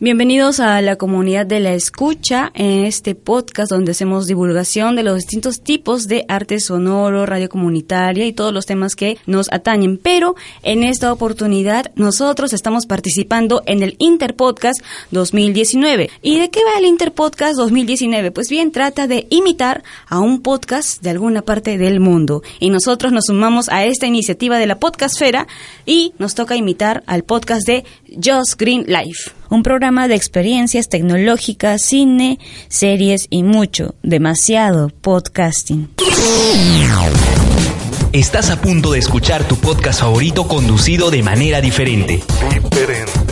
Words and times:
Bienvenidos 0.00 0.58
a 0.58 0.82
la 0.82 0.96
comunidad 0.96 1.46
de 1.46 1.60
la 1.60 1.72
escucha 1.72 2.50
en 2.54 2.84
este 2.84 3.14
podcast 3.14 3.70
donde 3.70 3.92
hacemos 3.92 4.26
divulgación 4.26 4.96
de 4.96 5.04
los 5.04 5.18
distintos 5.18 5.60
tipos 5.60 6.08
de 6.08 6.24
arte 6.26 6.58
sonoro, 6.58 7.26
radio 7.26 7.48
comunitaria 7.48 8.26
y 8.26 8.32
todos 8.32 8.52
los 8.52 8.66
temas 8.66 8.96
que 8.96 9.18
nos 9.26 9.52
atañen. 9.52 10.00
Pero 10.02 10.34
en 10.64 10.82
esta 10.82 11.12
oportunidad 11.12 11.92
nosotros 11.94 12.52
estamos 12.52 12.86
participando 12.86 13.62
en 13.66 13.84
el 13.84 13.94
Interpodcast 14.00 14.80
2019. 15.12 16.10
¿Y 16.22 16.40
de 16.40 16.50
qué 16.50 16.58
va 16.64 16.76
el 16.80 16.86
Interpodcast 16.86 17.54
2019? 17.54 18.32
Pues 18.32 18.50
bien, 18.50 18.72
trata 18.72 19.06
de 19.06 19.28
imitar 19.30 19.84
a 20.08 20.18
un 20.18 20.42
podcast 20.42 21.02
de 21.02 21.10
alguna 21.10 21.42
parte 21.42 21.78
del 21.78 22.00
mundo. 22.00 22.42
Y 22.58 22.70
nosotros 22.70 23.12
nos 23.12 23.26
sumamos 23.26 23.68
a 23.68 23.84
esta 23.84 24.08
iniciativa 24.08 24.58
de 24.58 24.66
la 24.66 24.80
podcastfera 24.80 25.46
y 25.86 26.14
nos 26.18 26.34
toca 26.34 26.56
imitar 26.56 27.04
al 27.06 27.22
podcast 27.22 27.64
de 27.64 27.84
Just 28.20 28.58
Green 28.58 28.86
Life 28.88 29.30
un 29.54 29.62
programa 29.62 30.08
de 30.08 30.16
experiencias 30.16 30.88
tecnológicas, 30.88 31.82
cine, 31.82 32.38
series 32.68 33.26
y 33.30 33.42
mucho, 33.42 33.94
demasiado 34.02 34.88
podcasting. 34.88 35.88
Estás 38.14 38.50
a 38.50 38.60
punto 38.60 38.92
de 38.92 39.00
escuchar 39.00 39.42
tu 39.42 39.56
podcast 39.56 39.98
favorito 39.98 40.46
conducido 40.46 41.10
de 41.10 41.24
manera 41.24 41.60
diferente. 41.60 42.22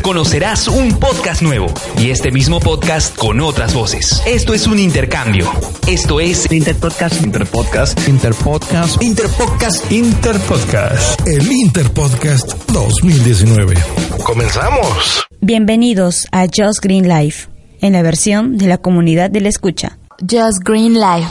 Conocerás 0.03 0.67
un 0.67 0.99
podcast 0.99 1.41
nuevo 1.41 1.69
y 1.97 2.11
este 2.11 2.33
mismo 2.33 2.59
podcast 2.59 3.17
con 3.17 3.39
otras 3.39 3.75
voces. 3.75 4.21
Esto 4.27 4.55
es 4.55 4.67
un 4.67 4.81
intercambio. 4.81 5.49
Esto 5.87 6.19
es 6.19 6.51
Interpodcast. 6.51 7.23
Interpodcast. 7.23 8.09
Interpodcast. 8.09 9.01
Interpodcast. 9.01 9.93
Interpodcast. 9.93 11.29
El 11.29 11.53
Interpodcast 11.53 12.69
2019. 12.73 13.77
Comenzamos. 14.25 15.29
Bienvenidos 15.41 16.27
a 16.33 16.47
Just 16.47 16.83
Green 16.83 17.09
Life, 17.09 17.49
en 17.81 17.93
la 17.93 18.03
versión 18.03 18.59
de 18.59 18.67
la 18.67 18.79
comunidad 18.79 19.31
de 19.31 19.43
la 19.43 19.49
escucha. 19.49 20.01
Just 20.29 20.65
Green 20.65 20.95
Life, 20.95 21.31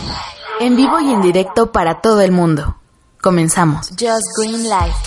en 0.61 0.77
vivo 0.77 1.01
y 1.01 1.11
en 1.11 1.21
directo 1.21 1.73
para 1.73 1.99
todo 1.99 2.21
el 2.21 2.31
mundo. 2.31 2.77
Comenzamos. 3.21 3.89
Just 3.89 4.25
Green 4.37 4.63
Life. 4.63 4.97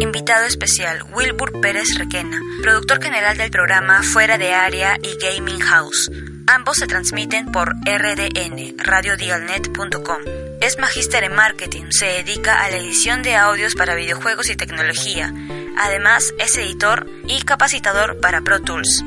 Invitado 0.00 0.46
especial, 0.46 1.04
Wilbur 1.14 1.60
Pérez 1.60 1.96
Requena, 1.96 2.40
productor 2.62 3.02
general 3.02 3.36
del 3.36 3.50
programa 3.50 4.02
Fuera 4.02 4.36
de 4.36 4.52
Área 4.52 4.98
y 5.02 5.16
Gaming 5.16 5.60
House. 5.60 6.10
Ambos 6.46 6.78
se 6.78 6.86
transmiten 6.86 7.52
por 7.52 7.74
RDN, 7.84 8.76
radiodialnet.com. 8.78 10.18
Es 10.60 10.78
magíster 10.78 11.24
en 11.24 11.34
marketing, 11.34 11.84
se 11.90 12.06
dedica 12.06 12.64
a 12.64 12.70
la 12.70 12.76
edición 12.76 13.22
de 13.22 13.36
audios 13.36 13.74
para 13.74 13.94
videojuegos 13.94 14.50
y 14.50 14.56
tecnología. 14.56 15.32
Además, 15.78 16.32
es 16.38 16.56
editor 16.56 17.06
y 17.26 17.42
capacitador 17.42 18.20
para 18.20 18.40
Pro 18.40 18.60
Tools. 18.60 19.04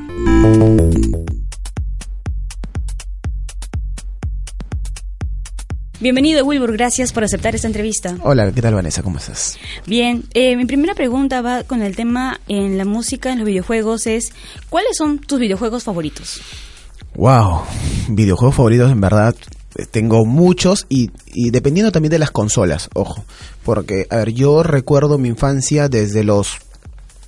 Bienvenido 6.00 6.46
Wilbur, 6.46 6.74
gracias 6.74 7.12
por 7.12 7.24
aceptar 7.24 7.56
esta 7.56 7.66
entrevista. 7.66 8.16
Hola, 8.22 8.52
¿qué 8.52 8.62
tal 8.62 8.76
Vanessa? 8.76 9.02
¿Cómo 9.02 9.18
estás? 9.18 9.58
Bien, 9.88 10.26
eh, 10.36 10.56
mi 10.56 10.66
primera 10.66 10.94
pregunta 10.94 11.42
va 11.42 11.64
con 11.64 11.82
el 11.82 11.96
tema 11.96 12.40
en 12.48 12.78
la 12.78 12.86
música, 12.86 13.32
en 13.32 13.40
los 13.40 13.48
videojuegos, 13.48 14.06
es 14.06 14.32
¿cuáles 14.70 14.96
son 14.96 15.18
tus 15.18 15.40
videojuegos 15.40 15.84
favoritos? 15.84 16.40
Wow, 17.16 17.62
videojuegos 18.10 18.56
favoritos 18.56 18.92
en 18.92 19.02
verdad 19.02 19.36
tengo 19.90 20.24
muchos 20.24 20.86
y, 20.88 21.10
y 21.34 21.50
dependiendo 21.50 21.92
también 21.92 22.12
de 22.12 22.20
las 22.20 22.30
consolas, 22.30 22.90
ojo, 22.94 23.26
porque 23.64 24.06
a 24.12 24.18
ver, 24.18 24.34
yo 24.34 24.62
recuerdo 24.62 25.18
mi 25.18 25.30
infancia 25.30 25.90
desde 25.90 26.24
los 26.24 26.60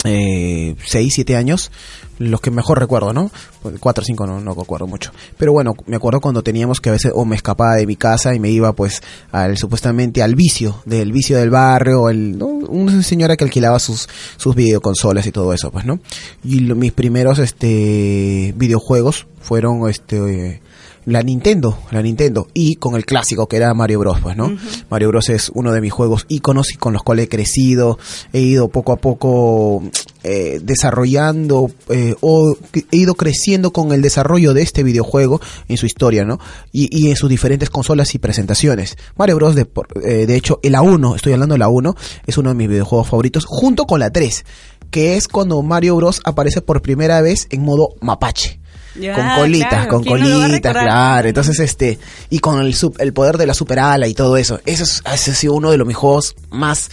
eh, 0.06 0.76
6, 0.86 1.14
7 1.14 1.36
años, 1.36 1.72
los 2.20 2.40
que 2.42 2.52
mejor 2.52 2.80
recuerdo, 2.80 3.12
¿no? 3.14 3.32
4 3.80 4.02
o 4.02 4.06
5 4.06 4.28
no, 4.28 4.40
no 4.40 4.54
recuerdo 4.56 4.88
mucho. 4.88 5.12
Pero 5.38 5.52
bueno, 5.52 5.74
me 5.88 5.98
acuerdo 5.98 6.22
cuando 6.22 6.42
teníamos 6.44 6.80
que 6.80 6.90
a 6.90 6.94
veces 6.94 7.12
o 7.16 7.26
me 7.26 7.36
escapaba 7.36 7.76
de 7.76 7.86
mi 7.86 7.96
casa 7.98 8.34
y 8.34 8.40
me 8.40 8.50
iba 8.50 8.74
pues 8.74 9.02
al 9.32 9.58
supuestamente 9.58 10.24
al 10.24 10.36
vicio, 10.36 10.82
del 10.86 11.12
vicio 11.12 11.38
del 11.38 11.50
barrio, 11.50 12.10
el, 12.10 12.42
una 12.42 13.04
señora 13.04 13.36
que 13.36 13.44
alquilaba 13.44 13.80
sus, 13.80 14.08
sus 14.38 14.56
videoconsolas 14.56 15.28
y 15.28 15.32
todo 15.32 15.54
eso, 15.54 15.72
pues, 15.72 15.86
¿no? 15.86 16.00
Y 16.44 16.62
lo- 16.62 16.76
mis 16.76 16.92
primeros 16.94 17.40
este 17.40 18.54
videojuegos 18.58 19.28
fueron 19.42 19.90
este 19.90 20.62
la 21.06 21.22
Nintendo, 21.24 21.78
la 21.92 22.02
Nintendo, 22.02 22.48
y 22.54 22.76
con 22.76 22.96
el 22.96 23.06
clásico 23.06 23.48
que 23.48 23.58
era 23.58 23.74
Mario 23.74 24.00
Bros, 24.00 24.20
pues, 24.22 24.38
¿no? 24.38 24.56
Mario 24.90 25.10
Bros 25.10 25.30
es 25.30 25.50
uno 25.54 25.72
de 25.72 25.82
mis 25.82 25.92
juegos 25.94 26.26
íconos 26.28 26.72
y 26.72 26.78
con 26.78 26.94
los 26.94 27.02
cuales 27.04 27.26
he 27.26 27.30
crecido, 27.30 27.98
he 28.34 28.42
ido 28.42 28.68
poco 28.70 28.92
a 28.92 28.98
poco 28.98 29.82
eh, 30.24 30.60
desarrollando 30.62 31.72
eh, 31.90 32.16
o 32.22 32.56
he 32.92 32.96
ido 32.98 33.16
creciendo 33.16 33.72
con 33.72 33.92
el 33.94 34.02
desarrollo 34.02 34.54
de 34.54 34.62
este 34.62 34.84
videojuego 34.84 35.40
en 35.68 35.78
su 35.78 35.86
historia, 35.86 36.26
¿no? 36.26 36.40
Y, 36.72 36.88
y 36.92 37.10
en 37.10 37.16
sus 37.16 37.30
diferentes 37.30 37.70
consolas 37.70 38.14
y 38.16 38.20
presentaciones. 38.20 38.98
Mario 39.16 39.38
Bros, 39.38 39.56
de, 39.56 39.66
por- 39.66 39.88
eh, 40.04 40.26
de 40.26 40.36
hecho, 40.36 40.60
el 40.64 40.74
A1, 40.76 41.16
estoy 41.16 41.34
hablando 41.34 41.54
de 41.56 41.60
la 41.60 41.70
1, 41.70 41.96
es 42.28 42.38
uno 42.38 42.50
de 42.50 42.56
mis 42.56 42.68
videojuegos 42.70 43.08
favoritos, 43.08 43.46
junto 43.46 43.86
con 43.86 44.00
la 44.00 44.12
3, 44.12 44.46
que 44.92 45.16
es 45.18 45.28
cuando 45.28 45.62
Mario 45.62 45.96
Bros 45.96 46.22
aparece 46.24 46.62
por 46.62 46.82
primera 46.82 47.22
vez 47.22 47.48
en 47.52 47.62
modo 47.64 47.90
mapache 48.02 48.60
Ya, 48.96 49.14
con 49.16 49.24
colitas, 49.44 49.70
claro, 49.70 49.90
con 49.90 50.04
¿quién 50.04 50.20
no 50.20 50.30
lo 50.30 50.38
va 50.40 50.44
a 50.46 50.48
colitas, 50.48 50.74
claro. 50.84 51.28
Entonces, 51.28 51.60
este, 51.60 52.00
y 52.30 52.40
con 52.40 52.60
el, 52.62 52.74
sup- 52.76 52.96
el 53.00 53.14
poder 53.14 53.38
de 53.38 53.46
la 53.46 53.54
super 53.54 53.80
ala 53.80 54.08
y 54.08 54.14
todo 54.14 54.36
eso. 54.38 54.60
Eso 54.66 54.84
es, 54.84 55.02
ese 55.14 55.32
ha 55.32 55.36
sido 55.36 55.54
uno 55.54 55.72
de 55.72 55.78
los 55.78 55.88
mis 55.88 55.96
juegos 55.96 56.36
más, 56.50 56.90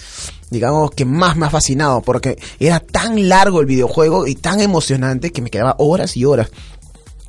digamos, 0.51 0.91
que 0.91 1.05
más 1.05 1.37
me 1.37 1.47
ha 1.47 1.51
fascinado, 1.51 2.03
porque 2.03 2.39
era 2.61 2.81
tan 2.81 3.29
largo 3.29 3.61
el 3.61 3.67
videojuego 3.67 4.27
y 4.27 4.35
tan 4.35 4.61
emocionante 4.61 5.31
que 5.33 5.43
me 5.43 5.51
quedaba 5.51 5.75
horas 5.79 6.17
y 6.17 6.25
horas. 6.25 6.51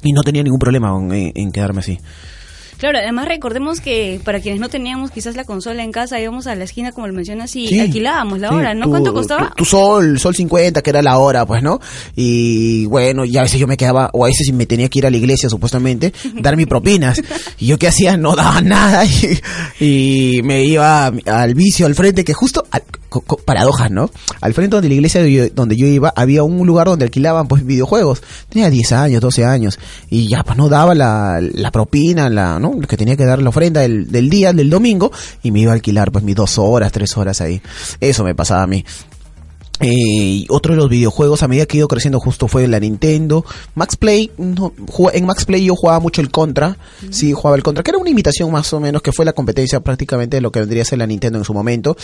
Y 0.03 0.13
no 0.13 0.21
tenía 0.21 0.43
ningún 0.43 0.59
problema 0.59 0.95
en, 0.99 1.11
en- 1.11 1.31
en 1.33 1.51
quedarme 1.51 1.79
así. 1.79 1.99
Claro, 2.77 2.99
además 2.99 3.27
recordemos 3.27 3.79
que 3.81 4.19
para 4.23 4.39
quienes 4.39 4.59
no 4.61 4.69
teníamos 4.69 5.09
quizás 5.11 5.35
la 5.35 5.43
consola 5.45 5.83
en 5.83 5.91
casa, 5.91 6.19
íbamos 6.19 6.45
a 6.47 6.55
la 6.55 6.63
esquina, 6.63 6.91
como 6.91 7.07
lo 7.07 7.13
mencionas, 7.13 7.55
y 7.55 7.67
Sí. 7.67 7.79
alquilábamos 7.79 8.39
la 8.39 8.49
Sí, 8.49 8.55
hora, 8.55 8.73
¿no? 8.73 8.83
tu- 8.85 8.89
¿Cuánto 8.91 9.13
costaba? 9.13 9.49
Tu, 9.49 9.55
tu 9.55 9.65
sol, 9.65 10.19
sol 10.19 10.35
50, 10.35 10.81
que 10.81 10.89
era 10.91 11.01
la 11.01 11.17
hora, 11.17 11.45
pues, 11.45 11.63
¿no? 11.63 11.79
Y 12.15 12.85
bueno, 12.85 13.25
y 13.25 13.35
a 13.37 13.41
veces 13.41 13.59
yo 13.59 13.67
me 13.67 13.77
quedaba, 13.77 14.09
o 14.13 14.25
a 14.25 14.27
veces 14.27 14.51
me 14.53 14.65
tenía 14.65 14.89
que 14.89 14.99
ir 14.99 15.05
a 15.05 15.09
la 15.09 15.17
iglesia, 15.17 15.49
supuestamente, 15.49 16.13
dar 16.41 16.55
mis 16.55 16.67
propinas. 16.67 17.21
Y 17.57 17.67
yo 17.67 17.79
qué 17.79 17.87
hacía, 17.87 18.15
no 18.17 18.35
daba 18.35 18.61
nada 18.61 19.03
y, 19.79 20.35
y 20.37 20.41
me 20.43 20.63
iba 20.63 21.07
al 21.07 21.53
vicio 21.55 21.85
al 21.85 21.95
frente, 21.95 22.23
que 22.23 22.33
justo 22.33 22.65
al- 22.71 22.83
paradojas, 23.45 23.91
¿no? 23.91 24.09
Al 24.41 24.53
frente 24.53 24.79
de 24.81 24.87
la 24.87 24.93
iglesia 24.93 25.21
donde 25.53 25.75
yo 25.75 25.87
iba, 25.87 26.13
había 26.15 26.43
un 26.43 26.65
lugar 26.65 26.87
donde 26.87 27.05
alquilaban 27.05 27.47
pues 27.47 27.65
videojuegos. 27.65 28.21
Tenía 28.49 28.69
10 28.69 28.91
años, 28.91 29.21
12 29.21 29.45
años. 29.45 29.79
Y 30.09 30.27
ya 30.29 30.43
pues 30.43 30.57
no 30.57 30.69
daba 30.69 30.95
la, 30.95 31.39
la 31.41 31.71
propina, 31.71 32.29
la, 32.29 32.59
¿no? 32.59 32.79
Que 32.81 32.97
tenía 32.97 33.15
que 33.15 33.25
dar 33.25 33.41
la 33.41 33.49
ofrenda 33.49 33.81
del, 33.81 34.11
del 34.11 34.29
día, 34.29 34.53
del 34.53 34.69
domingo. 34.69 35.11
Y 35.43 35.51
me 35.51 35.61
iba 35.61 35.71
a 35.71 35.75
alquilar 35.75 36.11
pues 36.11 36.23
mis 36.23 36.35
dos 36.35 36.57
horas, 36.57 36.91
tres 36.91 37.17
horas 37.17 37.41
ahí. 37.41 37.61
Eso 37.99 38.23
me 38.23 38.35
pasaba 38.35 38.63
a 38.63 38.67
mí. 38.67 38.83
Eh, 39.79 40.45
otro 40.49 40.73
de 40.73 40.77
los 40.77 40.89
videojuegos 40.89 41.43
a 41.43 41.47
medida 41.47 41.67
que 41.67 41.77
he 41.77 41.79
ido 41.79 41.87
creciendo 41.87 42.19
justo 42.19 42.47
fue 42.47 42.67
la 42.67 42.79
Nintendo. 42.79 43.45
Max 43.75 43.95
Play, 43.95 44.31
no, 44.37 44.73
en 45.13 45.25
Max 45.25 45.45
Play 45.45 45.65
yo 45.65 45.75
jugaba 45.75 45.99
mucho 45.99 46.21
el 46.21 46.31
Contra. 46.31 46.77
Sí, 47.11 47.33
jugaba 47.33 47.55
el 47.55 47.63
Contra, 47.63 47.83
que 47.83 47.91
era 47.91 47.99
una 47.99 48.09
imitación 48.09 48.51
más 48.51 48.71
o 48.73 48.79
menos, 48.79 49.01
que 49.01 49.11
fue 49.11 49.25
la 49.25 49.33
competencia 49.33 49.79
prácticamente 49.81 50.37
de 50.37 50.41
lo 50.41 50.51
que 50.51 50.59
vendría 50.59 50.81
a 50.81 50.85
ser 50.85 50.99
la 50.99 51.07
Nintendo 51.07 51.37
en 51.37 51.45
su 51.45 51.53
momento. 51.53 51.95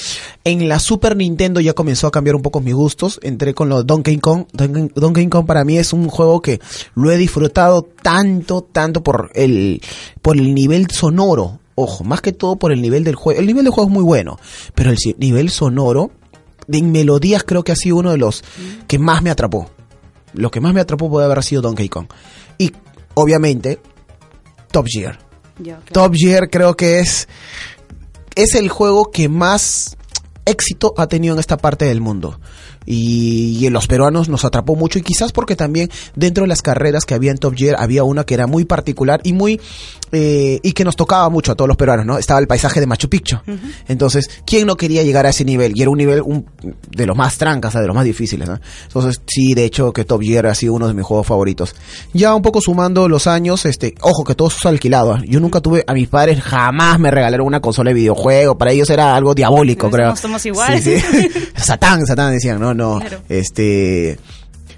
En 0.44 0.70
la 0.70 0.80
Super 0.80 1.16
Nintendo 1.16 1.60
ya 1.60 1.74
comenzó 1.74 2.08
a 2.08 2.12
cambiar 2.12 2.36
un 2.36 2.42
poco 2.42 2.62
mis 2.62 2.76
gustos. 2.76 3.20
Entré 3.24 3.54
con 3.54 3.70
los 3.70 3.86
Donkey 3.88 4.18
Kong. 4.18 4.46
Donkey, 4.54 4.92
Donkey 4.96 5.28
Kong 5.28 5.46
para 5.46 5.64
mí 5.64 5.78
es 5.78 5.94
un 5.94 6.10
juego 6.10 6.42
que 6.42 6.60
lo 6.96 7.12
he 7.12 7.18
disfrutado 7.18 7.88
tanto, 8.02 8.62
tanto 8.62 9.02
por 9.02 9.32
el, 9.34 9.82
por 10.22 10.38
el 10.38 10.54
nivel 10.54 10.92
sonoro. 10.92 11.60
Ojo, 11.76 12.04
más 12.04 12.22
que 12.22 12.34
todo 12.34 12.58
por 12.58 12.72
el 12.72 12.82
nivel 12.84 13.04
del 13.04 13.16
juego. 13.16 13.40
El 13.40 13.48
nivel 13.48 13.64
del 13.64 13.74
juego 13.74 13.90
es 13.90 13.94
muy 13.94 14.04
bueno, 14.04 14.38
pero 14.76 14.92
el 14.92 14.98
nivel 15.18 15.50
sonoro 15.50 16.12
de 16.68 16.82
melodías 16.82 17.44
creo 17.44 17.64
que 17.64 17.72
ha 17.72 17.76
sido 17.76 17.98
uno 17.98 18.12
de 18.12 18.18
los 18.18 18.44
que 18.88 19.00
más 19.00 19.22
me 19.22 19.30
atrapó. 19.30 19.70
Lo 20.34 20.50
que 20.50 20.62
más 20.62 20.74
me 20.74 20.82
atrapó 20.82 21.10
puede 21.10 21.26
haber 21.26 21.44
sido 21.44 21.62
Donkey 21.62 21.90
Kong. 21.90 22.08
Y 22.58 22.72
obviamente 23.14 23.80
Top 24.72 24.86
Gear. 24.88 25.20
Top 25.92 26.14
Gear 26.16 26.50
creo 26.50 26.76
que 26.76 27.00
es 27.00 27.28
es 28.36 28.56
el 28.56 28.70
juego 28.70 29.12
que 29.12 29.30
más 29.30 29.96
éxito 30.46 30.94
ha 30.98 31.08
tenido 31.08 31.36
en 31.36 31.40
esta 31.40 31.58
parte 31.58 31.86
del 31.86 32.02
mundo. 32.02 32.40
Y, 32.86 33.58
y 33.66 33.70
los 33.70 33.88
peruanos 33.88 34.30
nos 34.30 34.46
atrapó 34.46 34.76
mucho 34.76 35.00
y 35.00 35.02
quizás 35.02 35.32
porque 35.32 35.56
también 35.56 35.90
dentro 36.16 36.44
de 36.44 36.48
las 36.48 36.62
carreras 36.62 37.06
que 37.06 37.14
había 37.14 37.32
en 37.32 37.38
Top 37.38 37.56
Gear 37.56 37.76
había 37.80 38.04
una 38.04 38.24
que 38.26 38.34
era 38.34 38.48
muy 38.48 38.66
particular 38.66 39.22
y 39.24 39.34
muy 39.34 39.60
eh, 40.12 40.60
y 40.62 40.74
que 40.74 40.84
nos 40.84 40.96
tocaba 40.96 41.28
mucho 41.30 41.52
a 41.52 41.56
todos 41.56 41.68
los 41.68 41.76
peruanos, 41.78 42.06
¿no? 42.06 42.18
Estaba 42.20 42.40
el 42.40 42.46
paisaje 42.48 42.80
de 42.80 42.86
Machu 42.86 43.10
Picchu. 43.10 43.38
Entonces, 43.88 44.30
¿quién 44.46 44.68
no 44.68 44.76
quería 44.76 45.02
llegar 45.04 45.26
a 45.26 45.30
ese 45.30 45.44
nivel? 45.44 45.74
Y 45.76 45.82
era 45.82 45.90
un 45.90 45.98
nivel 45.98 46.22
un- 46.22 46.46
de 46.92 47.06
los 47.08 47.18
más 47.18 47.38
trancas, 47.38 47.74
de 47.74 47.88
los 47.88 47.96
más 47.96 48.06
difíciles, 48.06 48.48
¿no? 48.48 48.60
Entonces, 48.88 49.22
sí, 49.26 49.54
de 49.56 49.66
hecho, 49.66 49.92
que 49.92 50.06
Top 50.06 50.22
Gear 50.22 50.46
ha 50.48 50.54
sido 50.56 50.74
uno 50.74 50.88
de 50.88 50.94
mis 50.94 51.04
juegos 51.06 51.26
favoritos. 51.26 51.76
Ya 52.14 52.36
un 52.36 52.44
poco 52.44 52.62
sumando 52.62 53.10
los 53.10 53.26
años, 53.26 53.66
este, 53.66 53.96
ojo 54.02 54.24
que 54.24 54.36
todo 54.36 54.50
es 54.50 54.66
alquilado. 54.68 55.14
¿ah? 55.14 55.22
Yo 55.28 55.40
nunca 55.40 55.62
tuve, 55.62 55.84
a 55.88 55.94
mis 55.94 56.08
padres 56.10 56.42
jamás 56.44 57.00
me 57.00 57.10
regalaron 57.10 57.48
una 57.48 57.60
consola 57.60 57.90
de 57.90 57.96
videojuego. 57.96 58.56
Para 58.58 58.72
ellos 58.72 58.90
era 58.92 59.16
algo 59.16 59.34
diabólico, 59.34 59.90
Pues 59.90 59.96
creo. 60.00 60.10
somos- 60.16 60.20
somos 60.22 60.46
igual. 60.46 60.80
Sí, 60.80 61.00
sí. 61.00 61.30
Satán, 61.56 62.06
Satán 62.06 62.34
decían, 62.34 62.60
no, 62.60 62.73
no. 62.74 63.00
Claro. 63.00 63.20
Este. 63.30 64.18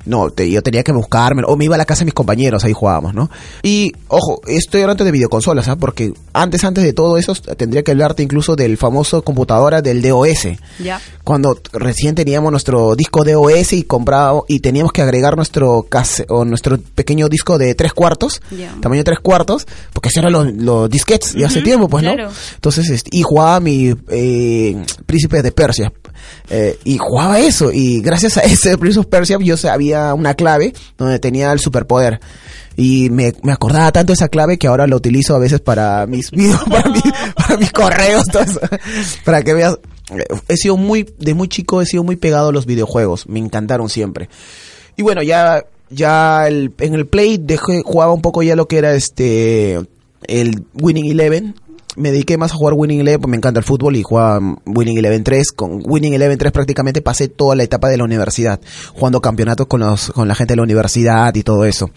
No, 0.07 0.29
te- 0.29 0.51
yo 0.51 0.61
tenía 0.61 0.83
que 0.83 0.91
buscarme, 0.91 1.41
o 1.47 1.55
me 1.57 1.65
iba 1.65 1.73
a 1.73 1.79
la 1.79 1.85
casa 1.85 2.01
de 2.01 2.05
mis 2.05 2.13
compañeros, 2.13 2.63
ahí 2.63 2.73
jugábamos, 2.73 3.15
¿no? 3.15 3.31
Y, 3.63 3.91
ojo, 4.07 4.39
estoy 4.45 4.81
hablando 4.83 5.03
de 5.03 5.09
videoconsolas, 5.09 5.67
¿ah? 5.67 5.77
Porque 5.77 6.13
antes, 6.31 6.63
antes 6.63 6.83
de 6.83 6.93
todo 6.93 7.17
eso, 7.17 7.33
tendría 7.57 7.81
que 7.81 7.89
hablarte 7.89 8.21
incluso 8.21 8.55
del 8.55 8.77
famoso 8.77 9.23
computadora 9.23 9.81
del 9.81 10.03
DOS. 10.03 10.49
Ya. 10.77 11.01
Cuando 11.23 11.59
recién 11.73 12.13
teníamos 12.13 12.51
nuestro 12.51 12.95
disco 12.95 13.23
DOS 13.23 13.73
y 13.73 13.83
compraba, 13.85 14.41
y 14.47 14.59
teníamos 14.59 14.91
que 14.91 15.01
agregar 15.01 15.35
nuestro 15.37 15.87
case, 15.89 16.27
o 16.29 16.45
nuestro 16.45 16.77
pequeño 16.77 17.27
disco 17.27 17.57
de 17.57 17.73
tres 17.73 17.91
cuartos, 17.93 18.43
Ya. 18.55 18.75
tamaño 18.81 19.03
tres 19.03 19.17
cuartos, 19.23 19.65
porque 19.91 20.09
eso 20.09 20.19
eran 20.19 20.33
los, 20.33 20.53
los 20.53 20.87
disquetes 20.87 21.33
de 21.33 21.45
hace 21.45 21.57
Ujú, 21.59 21.65
tiempo, 21.65 21.89
pues, 21.89 22.03
claro. 22.03 22.25
¿no? 22.25 22.31
Entonces, 22.53 22.91
este, 22.91 23.09
y 23.17 23.23
jugaba 23.23 23.59
mi 23.59 23.95
eh, 24.09 24.85
Príncipe 25.07 25.41
de 25.41 25.51
Persia. 25.51 25.91
Eh, 26.49 26.77
y 26.83 26.97
jugaba 26.97 27.39
eso. 27.39 27.71
Y 27.71 28.01
gracias 28.01 28.37
a 28.37 28.41
ese 28.43 28.77
Prince 28.77 28.99
of 28.99 29.07
Persia 29.07 29.37
yo 29.41 29.57
sabía 29.57 30.13
una 30.13 30.33
clave 30.35 30.73
donde 30.97 31.19
tenía 31.19 31.51
el 31.51 31.59
superpoder. 31.59 32.19
Y 32.77 33.09
me, 33.09 33.33
me 33.41 33.53
acordaba 33.53 33.91
tanto 33.93 34.11
esa 34.13 34.27
clave 34.27 34.57
que 34.57 34.67
ahora 34.67 34.85
la 34.85 34.97
utilizo 34.97 35.33
a 35.35 35.39
veces 35.39 35.61
para 35.61 36.05
mis 36.07 36.29
para, 36.69 36.89
mi- 36.89 37.01
para 37.35 37.57
mis 37.57 37.71
correos, 37.71 38.25
para 39.25 39.43
que 39.43 39.53
veas. 39.53 39.77
eh, 40.11 40.25
He 40.49 40.57
sido 40.57 40.75
muy, 40.77 41.09
de 41.19 41.33
muy 41.33 41.47
chico 41.47 41.81
he 41.81 41.85
sido 41.85 42.03
muy 42.03 42.15
pegado 42.17 42.49
a 42.49 42.51
los 42.51 42.65
videojuegos. 42.65 43.27
Me 43.27 43.39
encantaron 43.39 43.89
siempre. 43.89 44.29
Y 44.97 45.03
bueno, 45.03 45.23
ya, 45.23 45.63
ya 45.89 46.47
el- 46.47 46.73
en 46.79 46.95
el 46.95 47.05
Play 47.07 47.37
dejé, 47.37 47.81
jugaba 47.85 48.11
un 48.13 48.21
poco 48.21 48.43
ya 48.43 48.55
lo 48.57 48.67
que 48.67 48.77
era 48.77 48.93
este, 48.93 49.79
el 50.27 50.63
Winning 50.73 51.05
Eleven. 51.11 51.55
Me 51.95 52.11
dediqué 52.11 52.37
más 52.37 52.51
a 52.51 52.55
jugar 52.55 52.73
Winning 52.75 52.99
Eleven, 52.99 53.21
pues 53.21 53.31
me 53.31 53.37
encanta 53.37 53.59
el 53.59 53.65
fútbol 53.65 53.95
y 53.95 54.03
jugaba 54.03 54.39
Winning 54.65 54.97
Eleven 54.97 55.23
3. 55.23 55.51
Con 55.51 55.81
Winning 55.85 56.13
Eleven 56.13 56.37
3 56.37 56.51
prácticamente 56.51 57.01
pasé 57.01 57.27
toda 57.27 57.55
la 57.55 57.63
etapa 57.63 57.89
de 57.89 57.97
la 57.97 58.03
universidad, 58.03 58.59
jugando 58.93 59.21
campeonatos 59.21 59.67
con, 59.67 59.79
los, 59.81 60.11
con 60.11 60.27
la 60.27 60.35
gente 60.35 60.53
de 60.53 60.57
la 60.57 60.63
universidad 60.63 61.33
y 61.35 61.43
todo 61.43 61.65
eso. 61.65 61.89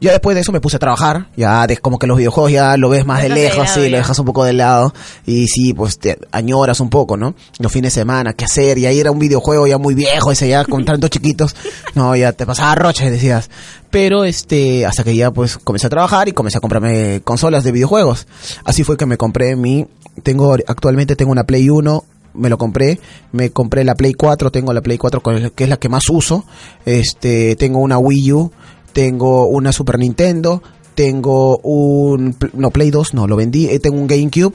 Ya 0.00 0.12
después 0.12 0.34
de 0.34 0.40
eso 0.40 0.50
me 0.50 0.60
puse 0.62 0.76
a 0.76 0.78
trabajar, 0.78 1.26
ya 1.36 1.66
de, 1.66 1.76
como 1.76 1.98
que 1.98 2.06
los 2.06 2.16
videojuegos 2.16 2.50
ya 2.50 2.76
lo 2.78 2.88
ves 2.88 3.04
más 3.04 3.20
de 3.22 3.28
lejos, 3.28 3.68
sí, 3.68 3.80
lo 3.90 3.98
dejas 3.98 4.18
un 4.18 4.24
poco 4.24 4.44
de 4.44 4.54
lado 4.54 4.94
y 5.26 5.46
sí, 5.46 5.74
pues 5.74 5.98
te 5.98 6.18
añoras 6.32 6.80
un 6.80 6.88
poco, 6.88 7.18
¿no? 7.18 7.34
Los 7.58 7.70
fines 7.70 7.92
de 7.94 8.00
semana, 8.00 8.32
qué 8.32 8.46
hacer, 8.46 8.78
y 8.78 8.86
ahí 8.86 8.98
era 8.98 9.10
un 9.10 9.18
videojuego 9.18 9.66
ya 9.66 9.76
muy 9.76 9.94
viejo, 9.94 10.32
ese 10.32 10.48
ya 10.48 10.64
con 10.64 10.86
tantos 10.86 11.10
chiquitos, 11.10 11.54
no, 11.94 12.16
ya 12.16 12.32
te 12.32 12.46
pasaba 12.46 12.74
roches, 12.76 13.10
decías. 13.10 13.50
Pero 13.90 14.24
este, 14.24 14.86
hasta 14.86 15.04
que 15.04 15.14
ya 15.14 15.32
pues 15.32 15.58
comencé 15.58 15.88
a 15.88 15.90
trabajar 15.90 16.28
y 16.28 16.32
comencé 16.32 16.56
a 16.58 16.60
comprarme 16.62 17.20
consolas 17.22 17.62
de 17.64 17.72
videojuegos. 17.72 18.26
Así 18.64 18.84
fue 18.84 18.96
que 18.96 19.04
me 19.04 19.18
compré 19.18 19.54
mi, 19.54 19.86
tengo, 20.22 20.54
actualmente 20.66 21.14
tengo 21.14 21.32
una 21.32 21.44
Play 21.44 21.68
1, 21.68 22.04
me 22.32 22.48
lo 22.48 22.56
compré, 22.56 23.00
me 23.32 23.50
compré 23.50 23.84
la 23.84 23.96
Play 23.96 24.14
4, 24.14 24.50
tengo 24.50 24.72
la 24.72 24.80
Play 24.80 24.96
4 24.96 25.20
con- 25.20 25.50
que 25.50 25.64
es 25.64 25.68
la 25.68 25.76
que 25.76 25.88
más 25.90 26.04
uso, 26.08 26.44
este, 26.86 27.56
tengo 27.56 27.80
una 27.80 27.98
Wii 27.98 28.32
U, 28.32 28.52
tengo 28.92 29.46
una 29.46 29.72
Super 29.72 29.98
Nintendo, 29.98 30.62
tengo 30.94 31.58
un 31.58 32.36
no 32.52 32.70
Play 32.70 32.90
2, 32.90 33.14
no, 33.14 33.26
lo 33.26 33.36
vendí, 33.36 33.66
eh, 33.68 33.78
tengo 33.78 33.96
un 33.98 34.06
GameCube, 34.06 34.54